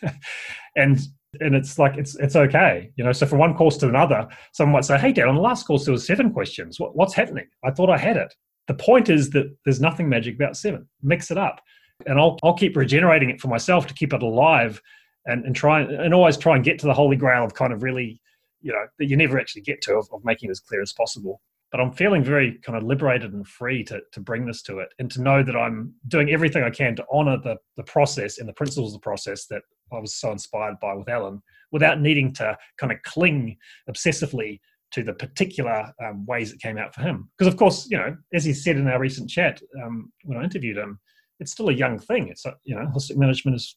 [0.76, 0.98] and
[1.40, 4.74] and it's like it's it's okay you know so from one course to another someone
[4.74, 6.78] might say hey Dan on the last course there was seven questions.
[6.78, 7.46] What, what's happening?
[7.64, 8.35] I thought i had it.
[8.68, 10.88] The point is that there's nothing magic about seven.
[11.02, 11.61] Mix it up.
[12.06, 14.80] And i'll, I'll keep regenerating it for myself to keep it alive
[15.26, 17.82] and, and try and always try and get to the holy grail of kind of
[17.82, 18.20] really
[18.61, 20.92] you know that you never actually get to of, of making it as clear as
[20.92, 21.40] possible
[21.72, 24.88] but i'm feeling very kind of liberated and free to, to bring this to it
[25.00, 28.48] and to know that i'm doing everything i can to honor the, the process and
[28.48, 29.62] the principles of the process that
[29.94, 33.56] I was so inspired by with Allan without needing to kind of cling
[33.88, 34.61] obsessively
[34.92, 37.30] to the particular um, ways it came out for him.
[37.37, 40.44] Because, of course, you know, as he said in our recent chat um, when I
[40.44, 40.98] interviewed him,
[41.40, 42.28] it's still a young thing.
[42.28, 43.76] It's, a, you know, holistic management is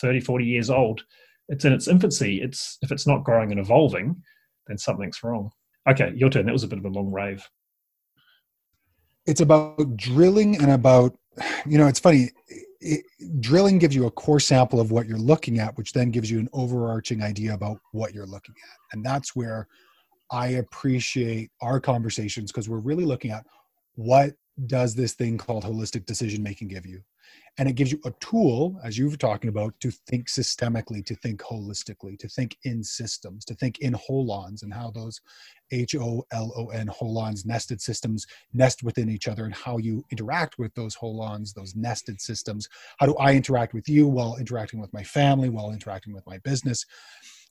[0.00, 1.02] 30, 40 years old.
[1.48, 2.40] It's in its infancy.
[2.40, 4.22] It's If it's not growing and evolving,
[4.66, 5.50] then something's wrong.
[5.88, 6.46] Okay, your turn.
[6.46, 7.48] That was a bit of a long rave.
[9.26, 11.16] It's about drilling and about,
[11.66, 12.30] you know, it's funny
[12.80, 13.04] it,
[13.40, 16.38] drilling gives you a core sample of what you're looking at, which then gives you
[16.38, 18.78] an overarching idea about what you're looking at.
[18.92, 19.68] And that's where
[20.30, 23.44] I appreciate our conversations because we're really looking at
[23.94, 24.34] what
[24.66, 27.00] does this thing called holistic decision making give you?
[27.58, 31.16] And it gives you a tool as you were talking about to think systemically to
[31.16, 35.20] think holistically to think in systems to think in holons and how those
[35.72, 41.52] h-o-l-o-n holons nested systems nest within each other and how you interact with those holons
[41.52, 45.72] those nested systems how do i interact with you while interacting with my family while
[45.72, 46.86] interacting with my business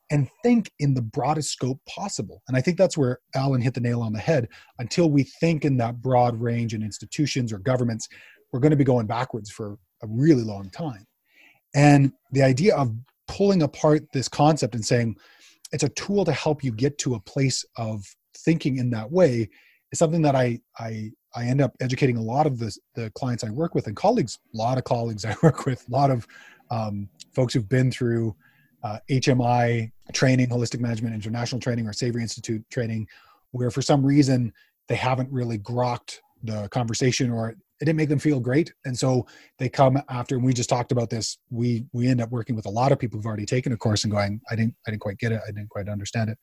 [0.10, 2.42] and think in the broadest scope possible.
[2.48, 4.48] And I think that's where Allan hit the nail on the head.
[4.80, 8.08] Until we think in that broad range in institutions or governments,
[8.52, 11.06] we're going to be going backwards for a really long time.
[11.76, 12.94] And the idea of
[13.28, 15.18] pulling apart this concept and saying
[15.72, 18.04] it's a tool to help you get to a place of
[18.38, 19.50] thinking in that way
[19.92, 23.44] is something that I I I end up educating a lot of the the clients
[23.44, 26.28] I work with and colleagues, a lot of colleagues I work with, a lot of
[26.72, 28.36] um, folks who've been through
[28.84, 33.08] uh, HMI training, holistic management international training, or Savory Institute training,
[33.52, 34.54] where for some reason
[34.88, 38.74] they haven't really grokked the conversation or it didn't make them feel great.
[38.86, 39.28] And so
[39.60, 41.38] they come after and we just talked about this.
[41.50, 44.04] We we end up working with a lot of people who've already taken a course
[44.04, 45.42] and going i didn't i didn't quite get it.
[45.44, 46.38] I didn't quite understand it.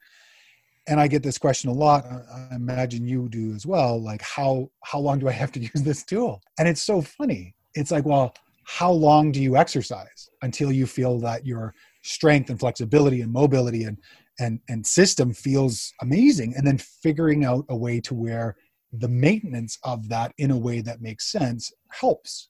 [0.86, 2.04] And i get this question a lot.
[2.04, 4.00] I imagine you do as well.
[4.00, 6.40] Like how how long do i have to use this tool?
[6.58, 7.54] And it's so funny.
[7.74, 8.34] It's like well
[8.66, 13.84] how long do you exercise until you feel that your strength and flexibility and mobility
[13.84, 13.98] and
[14.38, 16.54] and and system feels amazing?
[16.56, 18.56] And then figuring out a way to where
[19.00, 22.48] the maintenance of that in a way that makes sense helps.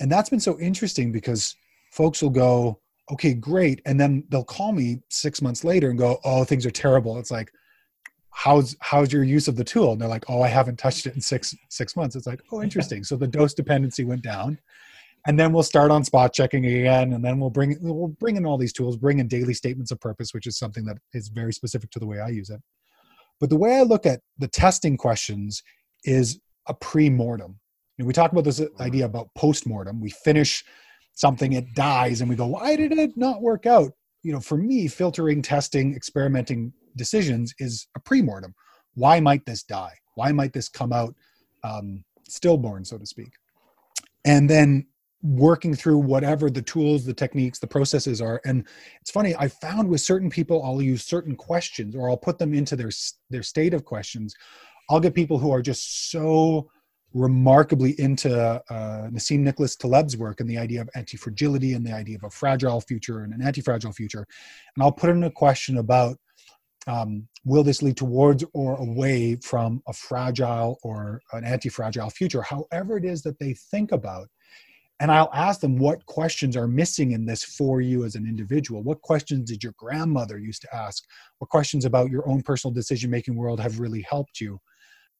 [0.00, 1.54] And that's been so interesting because
[1.92, 3.80] folks will go, okay, great.
[3.86, 7.18] And then they'll call me six months later and go, oh, things are terrible.
[7.18, 7.50] It's like,
[8.30, 9.92] how's how's your use of the tool?
[9.92, 12.16] And they're like, oh, I haven't touched it in six six months.
[12.16, 13.02] It's like, oh, interesting.
[13.04, 14.58] So the dose dependency went down.
[15.28, 18.46] And then we'll start on spot checking again, and then we'll bring we'll bring in
[18.46, 21.52] all these tools, bring in daily statements of purpose, which is something that is very
[21.52, 22.60] specific to the way I use it.
[23.40, 25.62] But the way I look at the testing questions
[26.04, 27.58] is a pre-mortem.
[27.98, 30.00] And we talk about this idea about post-mortem.
[30.00, 30.64] We finish
[31.14, 33.92] something, it dies, and we go, why did it not work out?
[34.22, 38.54] You know, for me, filtering, testing, experimenting decisions is a pre-mortem.
[38.94, 39.94] Why might this die?
[40.14, 41.14] Why might this come out
[41.62, 43.32] um, stillborn, so to speak?
[44.24, 44.86] And then
[45.26, 48.40] working through whatever the tools, the techniques, the processes are.
[48.44, 48.64] And
[49.00, 52.54] it's funny, I found with certain people, I'll use certain questions or I'll put them
[52.54, 52.90] into their
[53.30, 54.34] their state of questions.
[54.88, 56.70] I'll get people who are just so
[57.12, 58.30] remarkably into
[58.70, 62.30] uh, Nassim Nicholas Taleb's work and the idea of anti-fragility and the idea of a
[62.30, 64.26] fragile future and an anti-fragile future.
[64.76, 66.18] And I'll put in a question about
[66.86, 72.96] um, will this lead towards or away from a fragile or an anti-fragile future, however
[72.96, 74.28] it is that they think about
[75.00, 78.82] and I'll ask them what questions are missing in this for you as an individual.
[78.82, 81.04] What questions did your grandmother used to ask?
[81.38, 84.58] What questions about your own personal decision making world have really helped you?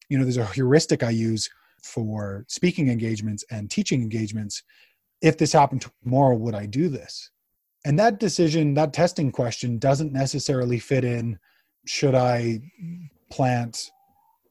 [0.09, 1.49] You know, there's a heuristic I use
[1.83, 4.63] for speaking engagements and teaching engagements.
[5.21, 7.31] If this happened tomorrow, would I do this?
[7.85, 11.39] And that decision, that testing question doesn't necessarily fit in
[11.87, 12.61] should I
[13.31, 13.91] plant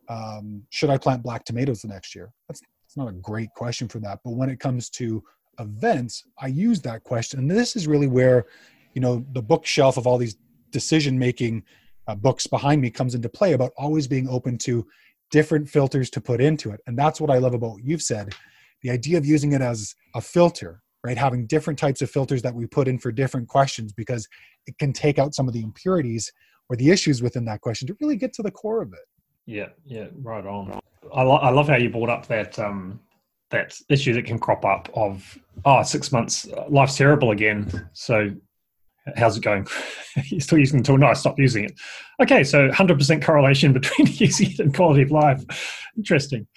[0.08, 2.32] um, should I plant black tomatoes the next year?
[2.48, 2.62] That's
[2.96, 4.20] it's not a great question for that.
[4.24, 5.22] But when it comes to
[5.60, 7.40] events, I use that question.
[7.40, 8.46] And this is really where,
[8.94, 10.38] you know, the bookshelf of all these
[10.72, 11.64] decision making
[12.08, 14.88] uh, books behind me comes into play about always being open to
[15.30, 16.80] different filters to put into it.
[16.88, 18.34] And that's what I love about what you've said
[18.82, 21.18] the idea of using it as a filter, right?
[21.18, 24.28] Having different types of filters that we put in for different questions because
[24.68, 26.32] it can take out some of the impurities
[26.70, 29.00] or the issues within that question to really get to the core of it.
[29.48, 30.80] Yeah, yeah, right on.
[31.14, 33.00] I, lo- I love how you brought up that um,
[33.52, 37.90] that issue that can crop up of oh six months life's terrible again.
[37.94, 38.32] So
[39.16, 39.68] how's it going?
[40.26, 40.98] You're still using the tool?
[40.98, 41.74] No, I stopped using it.
[42.22, 45.44] Okay, so 100% correlation between using it and quality of life.
[45.98, 46.48] Interesting.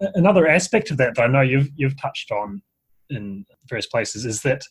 [0.00, 2.62] Another aspect of that that I know you've you've touched on
[3.10, 4.62] in various places is that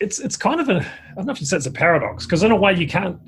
[0.00, 2.44] it's it's kind of a I don't know if you say it's a paradox because
[2.44, 3.18] in a way you can't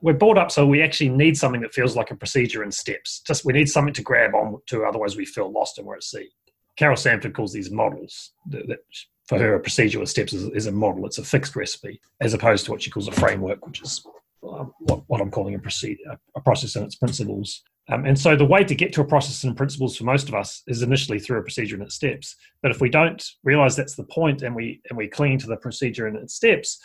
[0.00, 3.20] we're brought up so we actually need something that feels like a procedure and steps.
[3.26, 6.02] Just we need something to grab on to, otherwise we feel lost and we're at
[6.02, 6.30] sea.
[6.76, 8.80] Carol Sanford calls these models that, that
[9.26, 11.06] for her, a procedure with steps is, is, a model.
[11.06, 14.04] It's a fixed recipe, as opposed to what she calls a framework, which is
[14.42, 17.62] uh, what, what, I'm calling a procedure, a process and its principles.
[17.90, 20.34] Um, and so the way to get to a process and principles for most of
[20.34, 22.36] us is initially through a procedure and its steps.
[22.62, 25.56] But if we don't realize that's the point and we and we cling to the
[25.56, 26.78] procedure and its steps,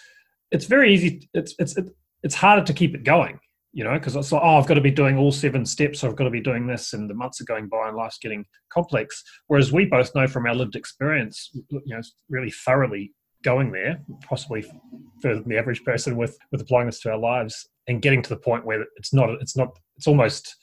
[0.51, 1.29] it's very easy.
[1.33, 1.77] It's it's
[2.23, 3.39] it's harder to keep it going
[3.71, 6.09] you know, because it's like, oh, I've got to be doing all seven steps, or
[6.09, 8.45] I've got to be doing this, and the months are going by and life's getting
[8.73, 9.23] complex.
[9.47, 14.63] Whereas we both know from our lived experience, you know, really thoroughly going there, possibly
[15.21, 18.29] further than the average person with with applying this to our lives and getting to
[18.29, 20.55] the point where it's not, it's not, it's almost,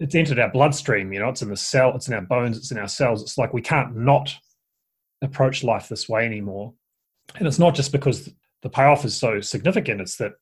[0.00, 1.12] it's entered our bloodstream.
[1.12, 3.22] You know, it's in the cell, it's in our bones, it's in our cells.
[3.22, 4.34] It's like we can't not
[5.22, 6.72] approach life this way anymore.
[7.36, 8.30] And it's not just because
[8.62, 10.32] the payoff is so significant; it's that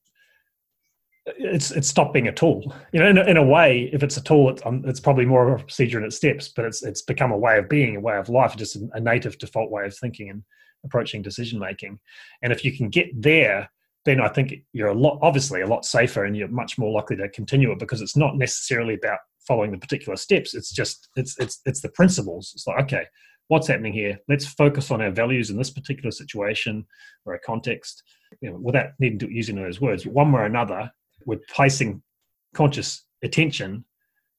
[1.26, 2.74] it's it's stopped being a tool.
[2.92, 5.26] You know, in a, in a way, if it's a tool, it's, um, it's probably
[5.26, 7.96] more of a procedure in its steps, but it's it's become a way of being,
[7.96, 10.42] a way of life, just a, a native default way of thinking and
[10.84, 11.98] approaching decision making.
[12.42, 13.70] And if you can get there,
[14.04, 17.16] then I think you're a lot, obviously, a lot safer, and you're much more likely
[17.16, 20.54] to continue it because it's not necessarily about following the particular steps.
[20.54, 22.52] It's just it's it's it's the principles.
[22.54, 23.06] It's like okay,
[23.48, 24.18] what's happening here?
[24.28, 26.86] Let's focus on our values in this particular situation
[27.24, 28.04] or a context.
[28.40, 30.90] You know, without needing to using those words, one way or another,
[31.26, 32.02] we're placing
[32.54, 33.84] conscious attention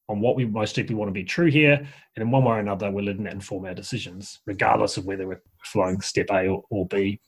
[0.10, 2.60] on what we most deeply want to be true here, and in one way or
[2.60, 6.63] another, we're letting that inform our decisions, regardless of whether we're flowing step A or,
[6.69, 7.19] or B.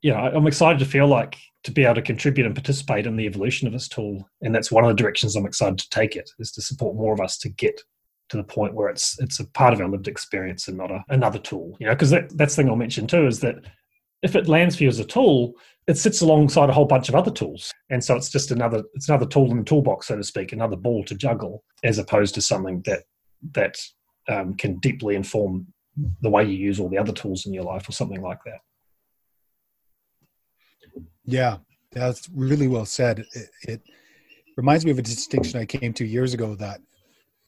[0.00, 3.26] Yeah, I'm excited to feel like to be able to contribute and participate in the
[3.26, 6.30] evolution of this tool, and that's one of the directions I'm excited to take it
[6.38, 7.80] is to support more of us to get
[8.30, 11.04] to the point where it's it's a part of our lived experience and not a,
[11.10, 11.76] another tool.
[11.78, 13.56] You know, because that, that's the thing I'll mention too is that
[14.24, 15.54] if it lands for you as a tool,
[15.86, 17.70] it sits alongside a whole bunch of other tools.
[17.90, 20.76] And so it's just another it's another tool in the toolbox so to speak another
[20.76, 23.02] ball to juggle as opposed to something that
[23.52, 23.76] that
[24.28, 25.66] um, can deeply inform
[26.22, 28.60] the way you use all the other tools in your life or something like that.
[31.24, 31.58] Yeah
[31.94, 33.24] that's really well said.
[33.34, 33.82] It, it
[34.56, 36.80] reminds me of a distinction i came to years ago that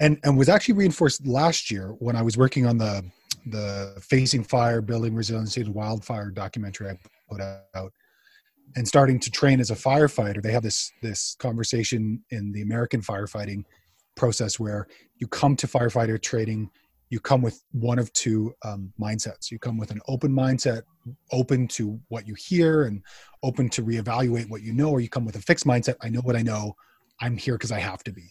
[0.01, 3.05] and and was actually reinforced last year when i was working on the
[3.47, 6.99] the facing fire building resiliency to wildfire documentary i
[7.31, 7.93] put out
[8.75, 13.01] and starting to train as a firefighter they have this this conversation in the american
[13.01, 13.65] firefighting
[14.17, 16.71] process where you come to firefighter training
[17.11, 19.51] you come with one of two um, mindsets.
[19.51, 20.83] You come with an open mindset
[21.31, 23.03] open to what you hear and
[23.43, 26.21] open to reevaluate what you know or you come with a fixed mindset i know
[26.21, 26.75] what i know.
[27.21, 28.29] I'm here because i have to be.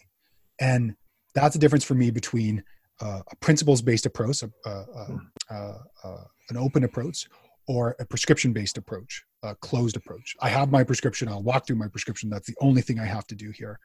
[0.59, 0.95] And
[1.33, 2.63] that's the difference for me between
[3.01, 5.07] uh, a principles based approach uh, uh,
[5.49, 7.27] uh, uh, an open approach
[7.67, 10.35] or a prescription based approach, a closed approach.
[10.41, 12.29] I have my prescription, I'll walk through my prescription.
[12.29, 13.79] That's the only thing I have to do here.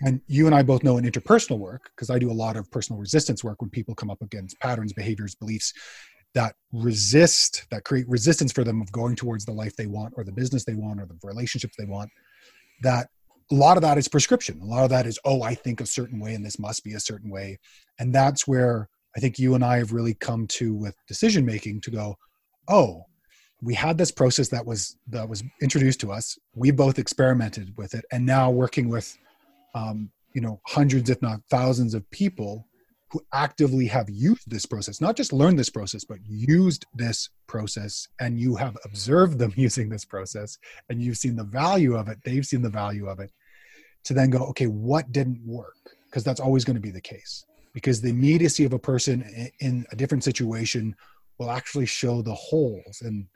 [0.00, 2.70] And you and I both know in interpersonal work, because I do a lot of
[2.70, 5.72] personal resistance work when people come up against patterns, behaviors, beliefs
[6.34, 10.24] that resist, that create resistance for them of going towards the life they want or
[10.24, 12.10] the business they want or the relationships they want,
[12.82, 13.08] that
[13.52, 14.60] a lot of that is prescription.
[14.62, 16.94] A lot of that is, oh, I think a certain way and this must be
[16.94, 17.58] a certain way.
[17.98, 21.82] And that's where I think you and I have really come to with decision making
[21.82, 22.16] to go,
[22.68, 23.04] oh,
[23.60, 26.38] we had this process that was that was introduced to us.
[26.54, 29.16] We both experimented with it, and now working with,
[29.74, 32.66] um, you know, hundreds, if not thousands, of people
[33.12, 38.08] who actively have used this process, not just learned this process, but used this process,
[38.20, 42.18] and you have observed them using this process, and you've seen the value of it.
[42.24, 43.30] They've seen the value of it.
[44.04, 45.76] To then go, okay, what didn't work?
[46.06, 47.44] Because that's always going to be the case.
[47.72, 50.94] Because the immediacy of a person in a different situation
[51.38, 53.26] will actually show the holes and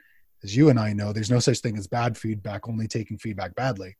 [0.46, 3.54] as you and I know, there's no such thing as bad feedback, only taking feedback
[3.54, 3.96] badly,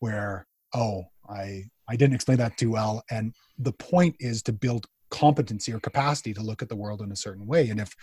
[0.00, 3.04] where, oh, I, I didn't explain that too well.
[3.10, 7.12] And the point is to build competency or capacity to look at the world in
[7.12, 7.68] a certain way.
[7.68, 7.94] And if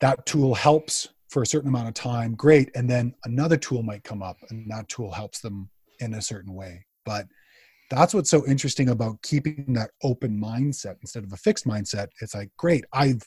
[0.00, 2.70] that tool helps for a certain amount of time, great.
[2.74, 5.70] And then another tool might come up and that tool helps them
[6.00, 6.84] in a certain way.
[7.04, 7.26] But
[7.90, 12.08] that's what's so interesting about keeping that open mindset instead of a fixed mindset.
[12.20, 13.22] It's like, great, I've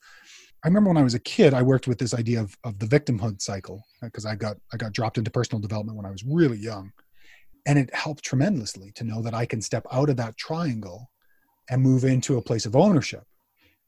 [0.64, 2.88] I remember when I was a kid, I worked with this idea of, of the
[2.88, 6.58] victimhood cycle because I got I got dropped into personal development when I was really
[6.58, 6.92] young,
[7.68, 11.12] and it helped tremendously to know that I can step out of that triangle
[11.70, 13.24] and move into a place of ownership.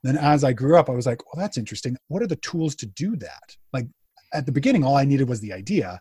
[0.04, 1.98] Then as I grew up, I was like, well, that's interesting.
[2.08, 3.58] What are the tools to do that?
[3.74, 3.88] Like
[4.34, 6.00] at the beginning, all I needed was the idea,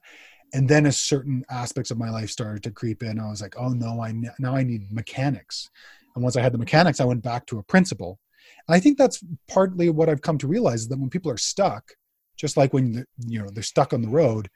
[0.54, 3.54] and then as certain aspects of my life started to creep in i was like
[3.58, 5.70] oh no i now i need mechanics.
[6.14, 8.18] And once i had the mechanics i went back to a principle
[8.66, 11.38] and i think that's partly what i've come to realize is that when people are
[11.38, 11.92] stuck
[12.36, 14.48] just like when you know they're stuck on the road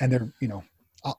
[0.00, 0.62] and they're you know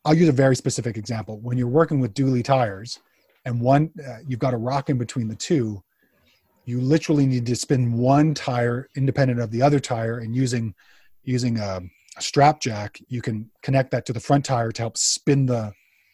[0.06, 1.40] i'll, use a very specific example.
[1.42, 3.00] When you're working with dually tires
[3.46, 5.84] and one uh, you've got a rock in between the two
[6.66, 10.74] you literally need to spin one tire independent of the other tire and using
[11.24, 11.82] using a, a
[12.20, 15.74] strap jack you can connect that to the front tire to help spin the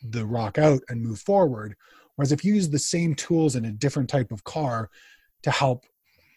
[0.10, 1.76] the rock out and move forward.
[2.16, 4.90] Whereas if you use the same tools in a different type of car
[5.44, 5.86] to help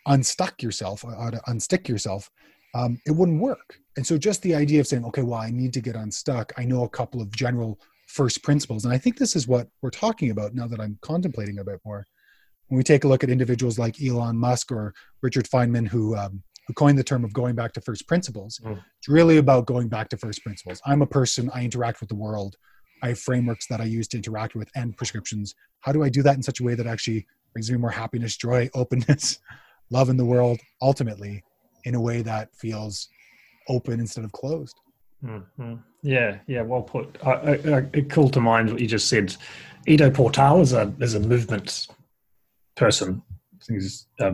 [0.07, 2.31] unstuck yourself or uh, to unstick yourself
[2.75, 3.79] um, it wouldn't work.
[3.97, 6.53] And so just the idea of saying okay well i need to get unstuck.
[6.59, 8.85] I know a couple of general first principles.
[8.85, 11.81] And i think this is what we're talking about now that i'm contemplating a bit
[11.85, 12.05] more.
[12.69, 16.43] When we take a look at individuals like Elon Musk or Richard Feynman, who um,
[16.67, 18.81] who coined the term of going back to first principles, mm.
[18.99, 20.81] it's really about going back to first principles.
[20.87, 21.51] I'm a person.
[21.55, 22.57] I interact with the world.
[23.03, 25.55] I have frameworks that I use to interact with and prescriptions.
[25.81, 28.37] How do I do that in such a way that actually brings me more happiness,
[28.37, 29.39] joy, openness,
[29.91, 31.43] love in the world, ultimately,
[31.85, 33.09] in a way that feels
[33.69, 34.81] open instead of closed?
[35.25, 35.75] Mm-hmm.
[36.03, 37.17] Yeah, yeah, well put.
[37.25, 39.35] Uh, uh, it called to mind what you just said.
[39.87, 41.89] Ido Portal is a is a movement
[42.75, 43.23] person.
[43.55, 44.33] I think he's, uh,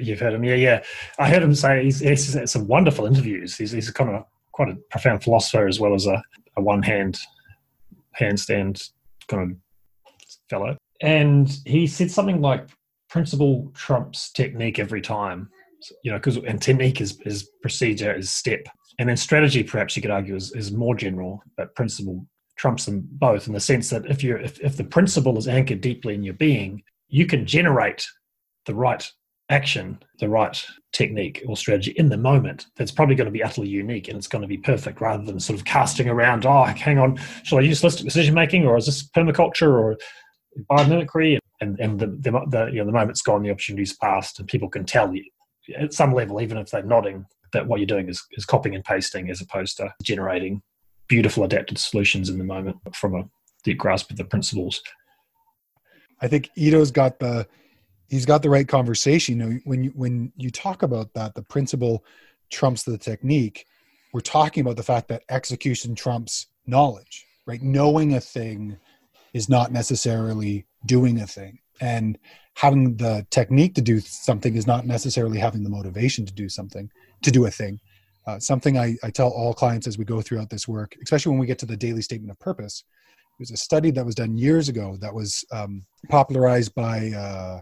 [0.00, 0.44] you've heard him.
[0.44, 0.82] Yeah, yeah.
[1.18, 3.56] I heard him say he's, he's had some wonderful interviews.
[3.56, 6.22] He's, he's kind of quite a profound philosopher as well as a,
[6.56, 7.18] a one hand
[8.18, 8.90] handstand
[9.28, 9.56] kind of
[10.48, 10.76] fellow.
[11.00, 12.68] And he said something like
[13.08, 15.48] principle trumps technique every time.
[16.04, 18.66] You know, because and technique is, is procedure, is step.
[18.98, 22.24] And then strategy, perhaps you could argue, is, is more general, but principle
[22.56, 25.80] trumps them both in the sense that if you're if, if the principle is anchored
[25.80, 28.06] deeply in your being, you can generate
[28.66, 29.10] the right
[29.52, 33.68] action, the right technique or strategy in the moment that's probably going to be utterly
[33.68, 36.98] unique and it's going to be perfect rather than sort of casting around, oh, hang
[36.98, 39.96] on, shall I use holistic decision making or is this permaculture or
[40.70, 41.38] biomimicry?
[41.60, 44.68] And, and the, the, the, you know, the moment's gone, the opportunity's passed, and people
[44.68, 45.24] can tell you
[45.78, 48.84] at some level, even if they're nodding, that what you're doing is, is copying and
[48.84, 50.60] pasting as opposed to generating
[51.08, 53.28] beautiful adapted solutions in the moment from a
[53.62, 54.82] deep grasp of the principles.
[56.20, 57.46] I think Ido's got the
[58.12, 59.40] he's got the right conversation.
[59.40, 62.04] You know, when you when you talk about that, the principle
[62.50, 63.66] trumps the technique.
[64.12, 67.62] We're talking about the fact that execution trumps knowledge, right?
[67.62, 68.76] Knowing a thing
[69.32, 72.18] is not necessarily doing a thing, and
[72.54, 76.90] having the technique to do something is not necessarily having the motivation to do something
[77.22, 77.80] to do a thing.
[78.26, 81.40] Uh, something I, I tell all clients as we go throughout this work, especially when
[81.40, 82.84] we get to the daily statement of purpose,
[83.38, 87.60] was a study that was done years ago that was um, popularized by uh,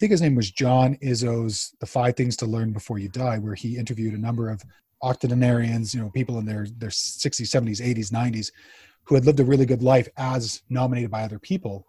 [0.00, 3.54] think his name was John Izzo's "The Five Things to Learn Before You Die," where
[3.54, 4.62] he interviewed a number of
[5.02, 8.50] octogenarians, you know, people in their their 60s, 70s, 80s, 90s,
[9.04, 11.86] who had lived a really good life as nominated by other people,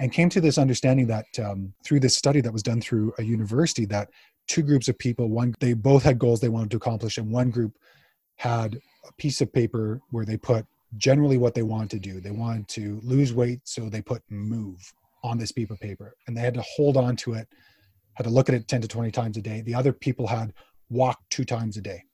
[0.00, 3.22] and came to this understanding that um, through this study that was done through a
[3.22, 4.10] university, that
[4.48, 7.50] two groups of people, one they both had goals they wanted to accomplish, and one
[7.50, 7.78] group
[8.36, 12.20] had a piece of paper where they put generally what they wanted to do.
[12.20, 14.92] They wanted to lose weight, so they put move
[15.24, 17.48] on this piece of paper and they had to hold on to it,
[18.14, 19.62] had to look at it 10 to 20 times a day.
[19.62, 20.52] The other people had
[20.88, 22.04] walked two times a day.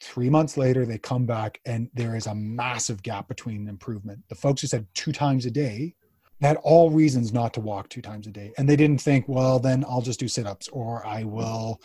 [0.00, 4.20] Three months later, they come back and there is a massive gap between improvement.
[4.28, 5.94] The folks who said two times a day
[6.40, 8.52] had all reasons not to walk two times a day.
[8.58, 11.80] And they didn't think, well, then I'll just do sit ups or I will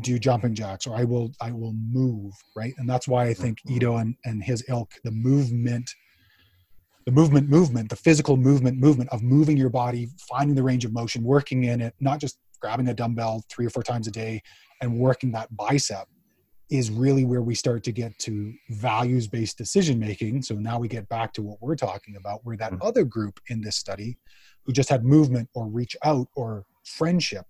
[0.00, 3.58] do jumping jacks or I will I will move right and that's why I think
[3.68, 3.98] mm-hmm.
[3.98, 5.90] And, and his ilk the movement
[7.04, 10.92] the movement movement the physical movement movement of moving your body finding the range of
[10.92, 14.40] motion working in it not just grabbing a dumbbell three or four times a day
[14.80, 16.06] and working that bicep
[16.70, 20.88] is really where we start to get to values based decision making so now we
[20.88, 22.86] get back to what we're talking about where that mm-hmm.
[22.86, 24.16] other group in this study
[24.64, 27.44] who just had movement or reach out or friendship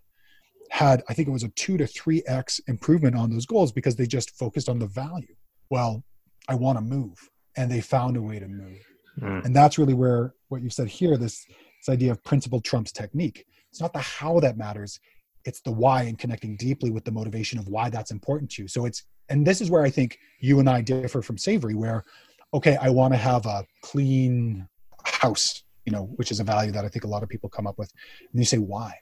[0.70, 4.06] had i think it was a 2 to 3x improvement on those goals because they
[4.06, 5.34] just focused on the value.
[5.70, 6.02] Well
[6.48, 8.78] i want to move and they found a way to move
[9.20, 9.44] mm.
[9.44, 11.46] and that's really where what you said here this
[11.78, 15.00] this idea of principle trumps technique it's not the how that matters
[15.44, 18.68] it's the why and connecting deeply with the motivation of why that's important to you
[18.68, 22.04] so it's and this is where i think you and i differ from savory where
[22.54, 24.66] okay i want to have a clean
[25.04, 27.66] house you know which is a value that i think a lot of people come
[27.66, 27.92] up with
[28.30, 28.94] and you say why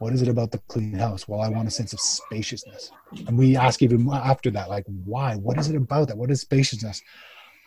[0.00, 1.28] what is it about the clean house?
[1.28, 2.90] Well, I want a sense of spaciousness.
[3.26, 5.36] And we ask even after that, like, why?
[5.36, 6.16] What is it about that?
[6.16, 7.02] What is spaciousness?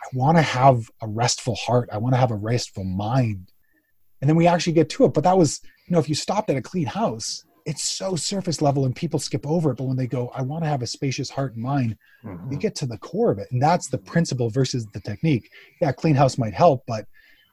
[0.04, 1.90] I want to have a restful heart.
[1.92, 3.52] I want to have a restful mind.
[4.22, 5.14] And then we actually get to it.
[5.14, 8.62] But that was, you know, if you stopped at a clean house, it's so surface
[8.62, 10.88] level and people skip over it but when they go i want to have a
[10.88, 11.96] spacious heart and mind
[12.26, 12.52] Mhm.
[12.52, 15.50] you get to the core of it and that's the principle versus the technique
[15.80, 17.06] yeah clean house might help but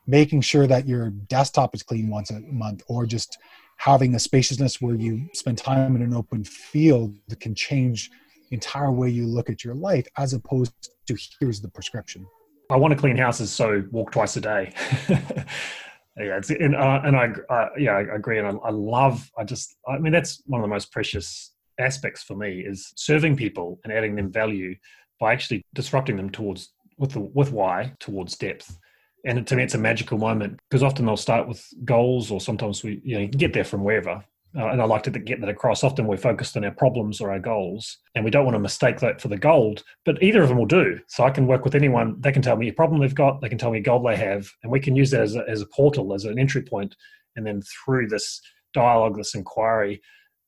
[0.09, 3.39] making sure that your desktop is clean once a month or just
[3.77, 8.11] having a spaciousness where you spend time in an open field that can change
[8.49, 10.73] the entire way you look at your life as opposed
[11.07, 12.27] to here's the prescription
[12.71, 14.73] I want to clean houses, so walk twice a day.
[15.09, 19.31] yeah, it's, and uh, and I uh, yeah I agree, and I, I love.
[19.37, 23.37] I just I mean that's one of the most precious aspects for me is serving
[23.37, 24.75] people and adding them value
[25.19, 28.79] by actually disrupting them towards with the with why towards depth.
[29.27, 32.85] And to me, it's a magical moment because often they'll start with goals, or sometimes
[32.85, 34.25] we you know you can get there from wherever.
[34.57, 35.85] Uh, and I like to get that across.
[35.85, 38.99] Often we're focused on our problems or our goals, and we don't want to mistake
[38.99, 39.85] that for the gold.
[40.05, 40.99] But either of them will do.
[41.07, 42.21] So I can work with anyone.
[42.21, 43.41] They can tell me a problem they've got.
[43.41, 45.45] They can tell me a goal they have, and we can use that as a,
[45.49, 46.97] as a portal, as an entry point.
[47.37, 48.41] and then through this
[48.75, 50.01] dialogue, this inquiry,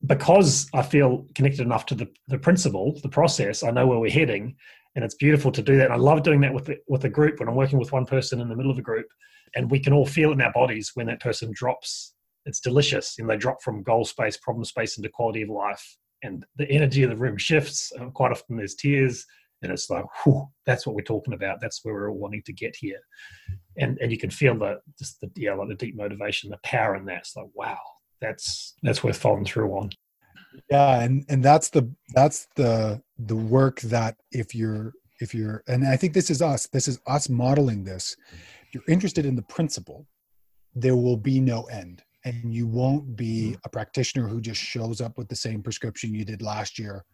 [0.07, 3.63] because I feel connected enough to the the principle, the process.
[3.63, 4.57] I know where we're heading,
[4.97, 5.87] and it's beautiful to do that.
[5.87, 8.07] And I love doing that with the, with a group when I'm working with one
[8.07, 9.07] person in the middle of a group,
[9.55, 12.15] and we can all feel in our bodies when that person drops
[12.47, 13.17] it's delicious.
[13.19, 17.03] And they drop from goal space problem space into quality of life and the energy
[17.03, 19.27] of the room shifts and quite often there's tears
[19.63, 21.61] and it's like whew, that's what we're talking about.
[21.61, 22.99] That's where we're all wanting to get here.
[23.79, 26.97] And and you can feel the just the yeah like the deep motivation the power
[26.97, 27.19] in that.
[27.19, 27.79] It's like wow
[28.21, 29.91] that's that's worth following through on.
[30.71, 35.87] Yeah and and that's the that's the the work that if you're if you're and
[35.87, 38.17] i think this is us this is us modeling this.
[38.67, 40.07] If you're interested in the principle
[40.75, 43.61] there will be no end and you won't be mm-hmm.
[43.65, 47.05] a practitioner who just shows up with the same prescription you did last year.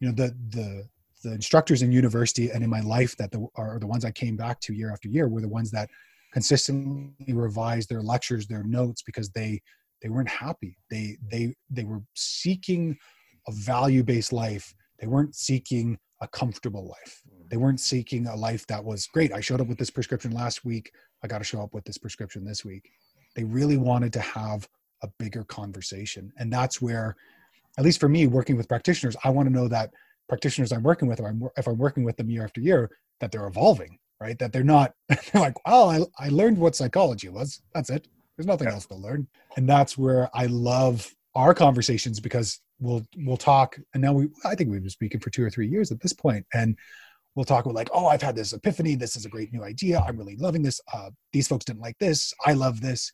[0.00, 0.88] You know the the
[1.22, 4.36] the instructors in university and in my life that the, are the ones i came
[4.36, 5.88] back to year after year were the ones that
[6.34, 9.58] consistently revised their lectures their notes because they
[10.04, 10.76] they weren't happy.
[10.90, 12.96] They they they were seeking
[13.48, 14.74] a value-based life.
[15.00, 17.22] They weren't seeking a comfortable life.
[17.26, 17.48] Mm-hmm.
[17.48, 20.64] They weren't seeking a life that was great i showed up with this prescription last
[20.64, 20.92] week.
[21.22, 22.90] I got to show up with this prescription this week
[23.34, 24.68] they really wanted to have
[25.02, 26.32] a bigger conversation.
[26.38, 27.16] And that's where
[27.78, 29.90] at least for me working with practitioners i want to know that
[30.28, 33.32] practitioners i'm working with if i'm, if I'm working with them year after year that
[33.32, 34.38] they're evolving right?
[34.38, 38.08] That they're not they're like well, I, I learned what psychology was that's it.
[38.36, 38.74] There's nothing Yeah.
[38.74, 39.26] else to learn.
[39.56, 44.54] And that's where i love our conversations because we'll we'll talk and now we i
[44.54, 46.76] think we've been speaking for two or three years at this point and
[47.34, 48.94] we'll talk about like oh i've had this epiphany.
[48.94, 50.00] This is a great new idea.
[50.00, 50.80] I'm really loving this.
[50.92, 52.32] Uh, these folks didn't like this.
[52.44, 53.12] I love this.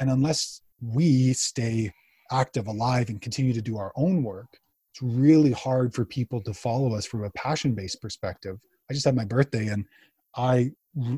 [0.00, 1.92] And unless we stay
[2.30, 4.60] active alive and continue to do our own work
[4.98, 8.58] it's really hard for people to follow us from a passion based perspective.
[8.90, 9.84] I just had my birthday and
[10.36, 10.70] i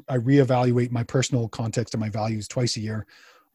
[0.09, 3.07] i reevaluate my personal context and my values twice a year.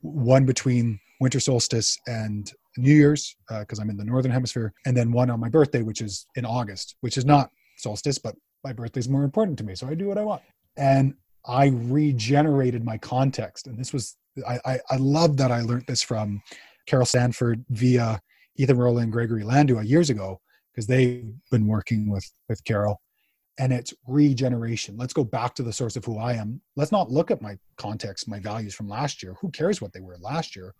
[0.01, 5.11] One between winter solstice and new year's because i'm in the northern hemisphere and then
[5.11, 8.35] one on my birthday which is in august which is not solstice but
[8.65, 10.41] my birthday's more important to me so i do what i want.
[10.77, 11.13] And
[11.47, 16.01] i regenerated my context and this was i i, I love that i learned this
[16.01, 16.41] from
[16.85, 18.19] carol sanford via
[18.57, 20.41] ethan Roland and gregory landua years ago
[20.71, 23.01] because they've been working with with carol.
[23.57, 24.97] And it's regeneration.
[24.97, 26.59] Let's go back to the source of who i am.
[26.75, 29.35] Let's not look at my context my values from last year.
[29.39, 30.73] Who cares what they were last year?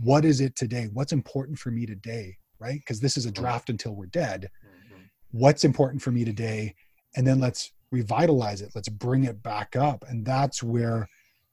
[0.00, 0.88] What is it today?
[0.94, 2.78] What's important for me today right?
[2.78, 3.42] Because this is a mm-hmm.
[3.42, 4.48] draft until we're dead.
[4.64, 5.02] Mm-hmm.
[5.32, 6.74] What's important for me today
[7.16, 11.08] and then let's revitalize it let's bring it back up and that's where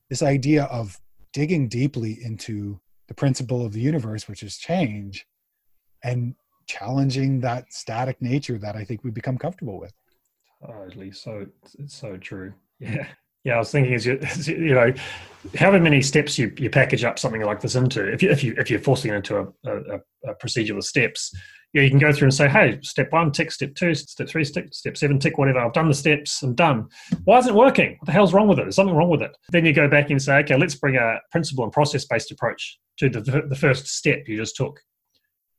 [0.10, 0.99] this idea of
[1.34, 5.26] digging deeply into the principle of the universe which is change
[6.03, 6.34] and
[6.66, 9.93] challenging that static nature that i think we become comfortable with
[10.66, 11.12] Totally.
[11.12, 11.45] So
[11.78, 12.53] it's so true.
[12.82, 13.07] Yeah.
[13.44, 14.94] Yeah, I was thinking is you, you you know,
[15.58, 18.56] however many steps you, you package up something like this into, if you if you
[18.58, 21.34] if you're forcing it into a, a, a procedure with steps,
[21.74, 24.44] yeah, you can go through and say, hey, step one, tick, step two, step three,
[24.44, 25.60] tick, step seven, tick, whatever.
[25.60, 26.88] I've done the steps, I'm done.
[27.26, 27.96] Why isn't it working?
[28.00, 28.64] What the hell's wrong with it?
[28.64, 29.38] There's something wrong with it.
[29.50, 32.80] Then you go back and say, okay, let's bring a principle and process based approach
[32.98, 34.80] to the the first step you just took.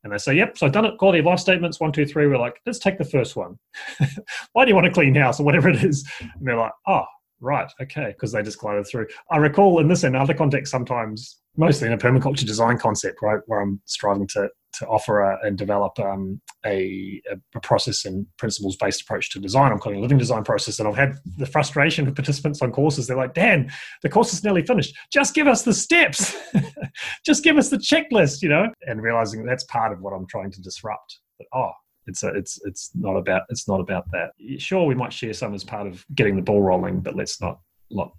[0.03, 0.99] And they say, yep, so I've done it.
[0.99, 2.27] Quality of life statements, one, two, three.
[2.27, 3.59] We're like, let's take the first one.
[4.53, 6.09] Why do you want a clean house or whatever it is?
[6.21, 7.05] And they're like, oh,
[7.41, 9.07] right, okay, because they just glided through.
[9.31, 13.41] I recall in this and other contexts sometimes, mostly in a permaculture design concept, right,
[13.47, 17.21] where I'm striving to to offer a, and develop um, a,
[17.55, 19.73] a process and principles based approach to design.
[19.73, 22.73] I'm calling it a living design process, and I've had the frustration of participants on
[22.73, 23.07] courses.
[23.07, 23.71] They're like, "Dan,
[24.03, 24.97] the course is nearly finished.
[25.13, 26.37] Just give us the steps.
[27.27, 28.69] Just give us the checklist," you know.
[28.87, 31.19] And realizing that's part of what I'm trying to disrupt.
[31.39, 31.73] But oh,
[32.07, 34.31] it's a, it's it's not about it's not about that.
[34.59, 37.61] Sure, we might share some as part of getting the ball rolling, but let's not
[37.91, 38.13] not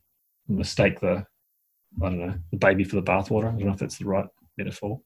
[0.47, 1.25] mistake the
[2.01, 3.47] I don't know the baby for the bathwater.
[3.47, 4.27] I don't know if that's the right
[4.57, 5.01] metaphor.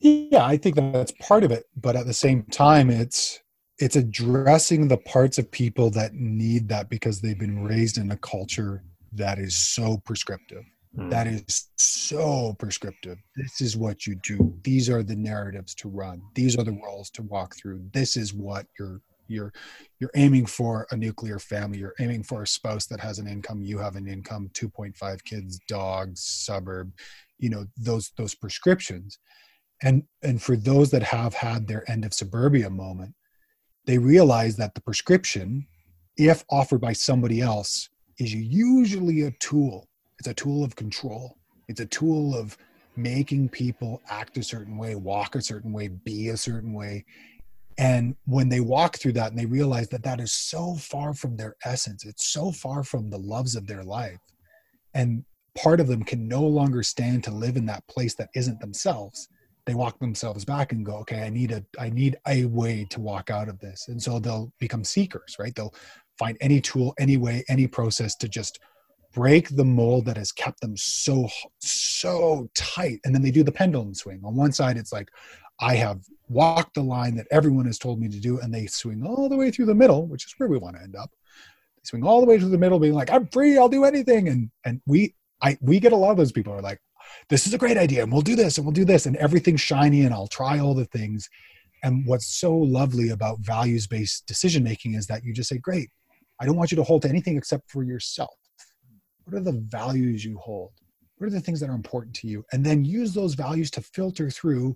[0.00, 3.40] Yeah, I think that's part of it, but at the same time, it's
[3.78, 8.16] it's addressing the parts of people that need that because they've been raised in a
[8.16, 10.64] culture that is so prescriptive
[10.96, 11.10] mm.
[11.10, 13.18] that is so prescriptive.
[13.36, 14.54] This is what you do.
[14.62, 16.22] These are the narratives to run.
[16.34, 17.82] These are the roles to walk through.
[17.92, 19.52] This is what you're you're
[20.00, 21.78] you're aiming for a nuclear family.
[21.78, 23.62] You're aiming for a spouse that has an income.
[23.62, 24.48] You have an income.
[24.54, 26.92] 2.5 kids dogs suburb
[27.38, 29.18] you know those those prescriptions.
[29.82, 33.14] And and for those that have had their end of suburbia moment
[33.88, 35.66] they realize that the prescription
[36.18, 39.88] if offered by somebody else is usually a tool
[40.18, 41.36] it's a tool of control.
[41.68, 42.56] It's a tool of
[42.96, 47.04] making people act a certain way walk a certain way be a certain way.
[47.78, 51.36] And when they walk through that and they realize that that is so far from
[51.36, 54.18] their essence it's so far from the loves of their life
[54.94, 55.24] and
[55.56, 59.28] part of them can no longer stand to live in that place that isn't themselves
[59.64, 63.00] they walk themselves back and go okay i need a i need a way to
[63.00, 63.86] walk out of this.
[63.88, 65.54] And so they'll become seekers right?
[65.54, 65.74] They'll
[66.18, 68.58] find any tool any way any process to just
[69.14, 71.28] break the mold that has kept them so
[71.60, 74.20] so tight and then they do the pendulum swing.
[74.24, 75.10] On one side it's like
[75.60, 79.04] i have walked the line that everyone has told me to do and they swing
[79.04, 81.10] all the way through the middle which is where we want to end up.
[81.76, 84.28] They swing all the way through the middle being like i'm free i'll do anything
[84.28, 86.80] and and we i we get a lot of those people are like
[87.28, 89.60] this is a great idea and we'll do this and we'll do this and everything's
[89.60, 91.28] shiny and i'll try all the things.
[91.84, 95.90] And what's so lovely about values based decision making is that you just say great
[96.40, 98.36] I don't want you to hold to anything except for yourself.
[99.28, 100.72] What are the values you hold?
[101.18, 102.46] What are the things that are important to you?
[102.52, 104.74] And then use those values to filter through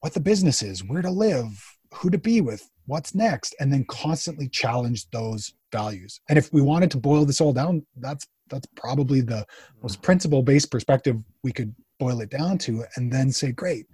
[0.00, 1.46] what the business is, where to live,
[1.94, 6.20] who to be with, what's next, and then constantly challenge those values.
[6.28, 9.46] And if we wanted to boil this all down, that's that's probably the
[9.80, 10.02] most mm-hmm.
[10.02, 13.86] principle based perspective we could boil it down to and then say great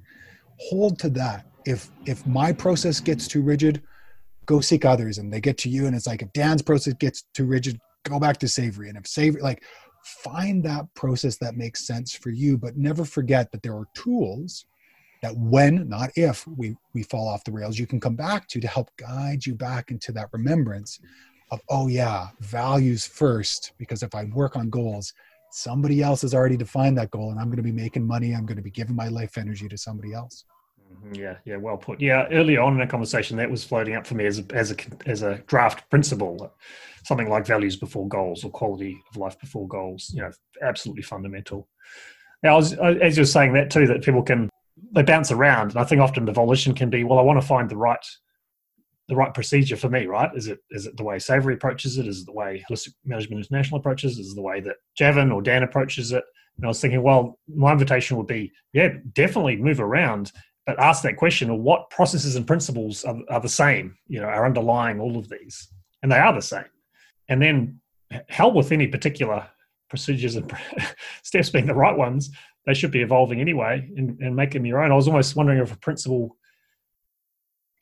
[0.60, 3.82] hold to that if if my process gets too rigid
[4.46, 7.24] go seek others and they get to you and it's like if dan's process gets
[7.34, 9.62] too rigid go back to savory and if savory like
[10.02, 14.66] find that process that makes sense for you but never forget that there are tools
[15.22, 18.60] that when not if we we fall off the rails you can come back to
[18.60, 21.00] to help guide you back into that remembrance
[21.50, 25.12] of oh yeah values first because if i work on goals
[25.50, 28.44] somebody else has already defined that goal and i'm going to be making money i'm
[28.44, 30.44] going to be giving my life energy to somebody else.
[31.12, 32.00] Yeah, yeah, well put.
[32.00, 34.70] Yeah, earlier on in a conversation, that was floating up for me as a, as
[34.70, 34.76] a
[35.06, 36.52] as a draft principle,
[37.04, 40.10] something like values before goals or quality of life before goals.
[40.14, 40.30] You know,
[40.62, 41.68] absolutely fundamental.
[42.42, 44.50] Now, I was, as you're saying that too, that people can
[44.92, 47.46] they bounce around, and I think often the volition can be, well, I want to
[47.46, 48.04] find the right
[49.08, 50.30] the right procedure for me, right?
[50.34, 52.06] Is it is it the way Savory approaches it?
[52.06, 54.18] Is it the way Holistic Management International approaches?
[54.18, 54.22] It?
[54.22, 56.24] Is it the way that Javan or Dan approaches it?
[56.56, 60.30] And I was thinking, well, my invitation would be, yeah, definitely move around
[60.66, 64.26] but ask that question of what processes and principles are, are the same, you know,
[64.26, 65.68] are underlying all of these,
[66.02, 66.64] and they are the same.
[67.28, 67.80] And then
[68.28, 69.46] hell with any particular
[69.88, 70.50] procedures and
[71.22, 72.30] steps being the right ones,
[72.66, 74.90] they should be evolving anyway and, and make them your own.
[74.90, 76.36] I was almost wondering if a principle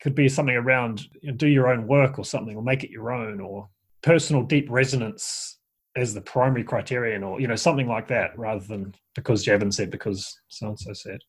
[0.01, 2.91] could be something around you know, do your own work or something, or make it
[2.91, 3.68] your own, or
[4.03, 5.59] personal deep resonance
[5.95, 9.93] as the primary criterion, or you know something like that, rather than because Javan said
[9.93, 11.20] because so and so said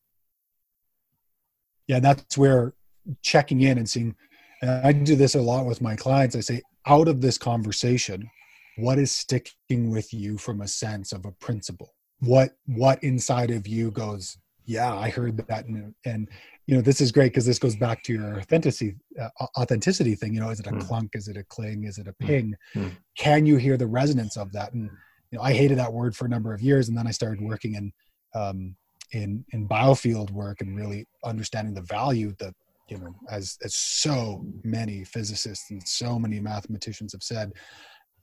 [1.88, 2.74] yeah that's where
[3.22, 4.16] checking in and seeing
[4.62, 8.30] and i do this a lot with my clients i say out of this conversation
[8.78, 13.68] what is sticking with you from a sense of a principle what what inside of
[13.68, 16.30] you goes yeah i heard that and, and
[16.68, 20.34] you know this is great because this goes back to your authenticity uh, authenticity thing
[20.34, 20.88] you know is it a mm.
[20.88, 22.28] clunk is it a cling is it a hmm.
[22.28, 22.92] ping mm.
[23.18, 24.90] can you hear the resonance of that and
[25.32, 27.42] you know i hated that word for a number of years and then i started
[27.42, 27.92] working in
[28.36, 28.76] um,
[29.12, 32.54] in in biofield work and really understanding the value that
[32.90, 37.52] you know as as so many physicists and so many mathematicians have said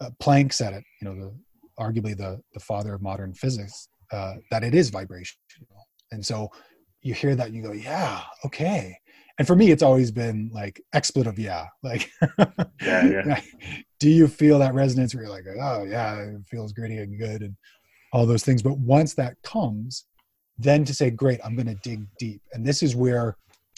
[0.00, 1.32] uh, planck said it you know the
[1.80, 5.40] arguably the the father of modern physics uh, that it is vibrational.
[6.12, 6.50] And so
[7.02, 8.96] you hear that and you go yeah okay.
[9.38, 13.40] And for me it's always been like expletive yeah like yeah, yeah.
[13.98, 17.42] do you feel that resonance where you're like oh yeah it feels gritty and good
[17.42, 17.56] and
[18.12, 18.62] all those things?
[18.62, 20.04] But once that comes
[20.62, 22.42] then to say, great, I'm going to dig deep.
[22.52, 23.36] And this is where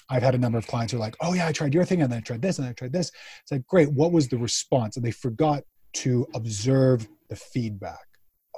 [0.09, 2.03] I've had a number of clients who are like, oh, yeah, I tried your thing
[2.03, 3.11] and then I tried this and I tried this.
[3.43, 4.97] It's like, great, what was the response?
[4.97, 5.63] And they forgot
[5.95, 8.07] to observe the feedback.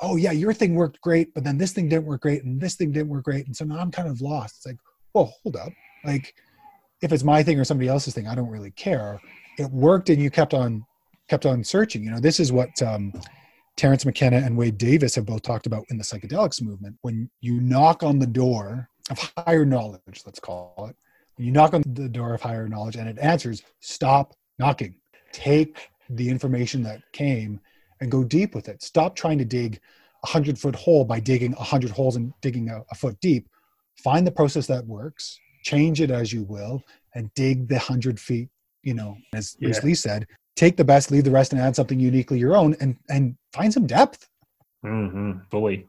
[0.02, 2.74] Oh, yeah, your thing worked great, but then this thing didn't work great and this
[2.74, 3.46] thing didn't work great.
[3.46, 4.56] And so now I'm kind of lost.
[4.58, 4.78] It's like,
[5.12, 5.72] well, hold up.
[6.04, 6.34] Like,
[7.02, 9.20] if it's my thing or somebody else's thing, I don't really care.
[9.58, 10.84] It worked and you kept on
[11.28, 12.02] kept on searching.
[12.04, 13.12] You know, this is what um,
[13.76, 16.96] Terence McKenna and Wade Davis have both talked about in the psychedelics movement.
[17.02, 20.96] When you knock on the door of higher knowledge, let's call it.
[21.36, 24.94] When you knock on the door of higher knowledge and it answers, stop knocking.
[25.32, 27.60] Take the information that came
[28.00, 28.82] and go deep with it.
[28.82, 29.80] Stop trying to dig
[30.22, 33.48] a hundred foot hole by digging a hundred holes and digging a, a foot deep.
[34.02, 36.82] Find the process that works, change it as you will,
[37.14, 38.48] and dig the hundred feet.
[38.84, 39.68] You know, as Yeah.
[39.68, 40.26] Bruce Lee said,
[40.57, 43.72] take the best, leave the rest, and add something uniquely your own, and and find
[43.72, 44.28] some depth.
[44.84, 45.40] Mm-hmm.
[45.50, 45.86] Fully.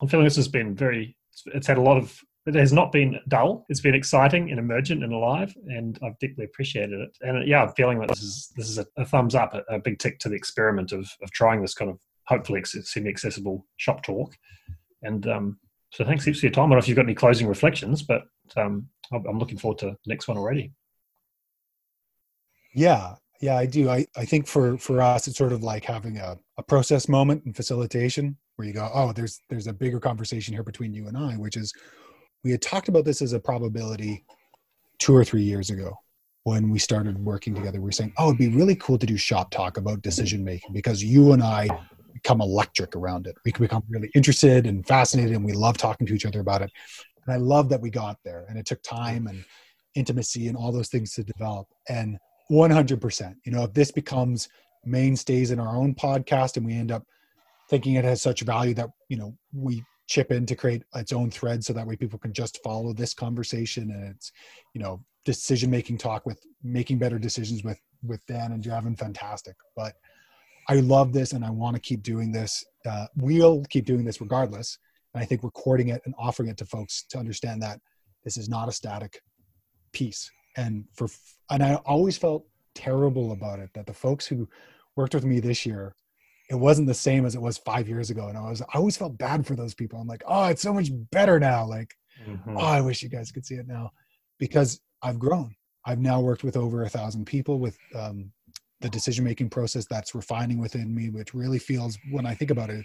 [0.00, 1.16] I'm feeling this has been very.
[1.46, 2.18] It's had a lot of.
[2.46, 3.66] It has not been dull.
[3.68, 7.16] It's been exciting and emergent and alive, and I've deeply appreciated it.
[7.20, 9.78] And yeah, I'm feeling that this is this is a, a thumbs up, a, a
[9.78, 14.36] big tick to the experiment of of trying this kind of hopefully semi-accessible shop talk.
[15.02, 15.58] And um,
[15.90, 16.64] so thanks heaps for your time.
[16.64, 18.22] I don't know if you've got any closing reflections, but
[18.56, 20.72] um, I'm I'm looking forward to the next one already.
[22.72, 23.88] Yeah, yeah, I do.
[23.88, 27.44] I, I think for for us, it's sort of like having a, a process moment
[27.44, 31.16] and facilitation where you go, oh, there's there's a bigger conversation here between you and
[31.16, 31.72] I, which is
[32.44, 34.24] we had talked about this as a probability
[34.98, 35.96] two or three years ago
[36.44, 37.80] when we started working together.
[37.80, 40.74] We were saying, oh, it'd be really cool to do shop talk about decision making
[40.74, 41.68] because you and I
[42.12, 43.36] become electric around it.
[43.44, 46.60] We can become really interested and fascinated, and we love talking to each other about
[46.60, 46.70] it.
[47.26, 49.42] And I love that we got there, and it took time and
[49.94, 51.66] intimacy and all those things to develop.
[51.88, 52.18] And
[52.50, 54.48] 100%, you know, if this becomes
[54.84, 57.04] mainstays in our own podcast and we end up
[57.68, 61.30] thinking it has such value that, you know, we chip in to create its own
[61.30, 64.32] thread so that way people can just follow this conversation and it's,
[64.74, 69.54] you know, decision making talk with making better decisions with with Dan and Javan, fantastic.
[69.76, 69.92] But
[70.68, 72.64] I love this and I want to keep doing this.
[72.86, 74.78] Uh, we'll keep doing this regardless.
[75.14, 77.78] And I think recording it and offering it to folks to understand that
[78.24, 79.20] this is not a static
[79.92, 80.30] piece.
[80.60, 81.08] And for
[81.50, 82.42] and I always felt
[82.74, 84.48] terrible about it that the folks who
[84.96, 85.94] worked with me this year,
[86.50, 88.24] it wasn't the same as it was five years ago.
[88.28, 89.98] And I was I always felt bad for those people.
[89.98, 91.60] I'm like, oh, it's so much better now.
[91.76, 91.90] Like,
[92.28, 92.54] Mhm.
[92.60, 93.90] oh, I wish you guys could see it now.
[94.38, 94.70] Because
[95.02, 95.50] I've grown.
[95.86, 98.30] I've now worked with over a thousand people with um,
[98.82, 102.70] the decision making process that's refining within me, which really feels, when I think about
[102.70, 102.84] it,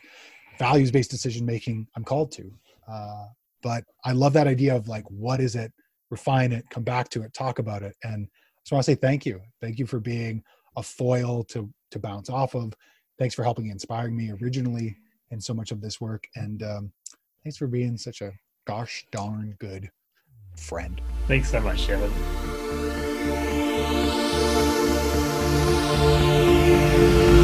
[0.57, 2.45] values based decision making I'm called to.
[2.88, 3.26] Uh,
[3.61, 5.71] but I love that idea of like, what is it?
[6.10, 7.95] refine it, come back to it, talk about it.
[8.03, 8.28] And
[8.64, 9.41] so I want to say thank you.
[9.62, 10.43] Thank you for being
[10.76, 12.74] a foil to to bounce off of.
[13.18, 14.97] Thanks for helping inspiring me originally
[15.32, 16.28] in so much of this work.
[16.36, 16.91] And um,
[17.43, 18.34] thanks for being such a
[18.66, 19.89] gosh darn good
[20.58, 20.99] friend.
[21.28, 22.12] Thanks so much, Sharon.
[25.97, 27.35] Thank you.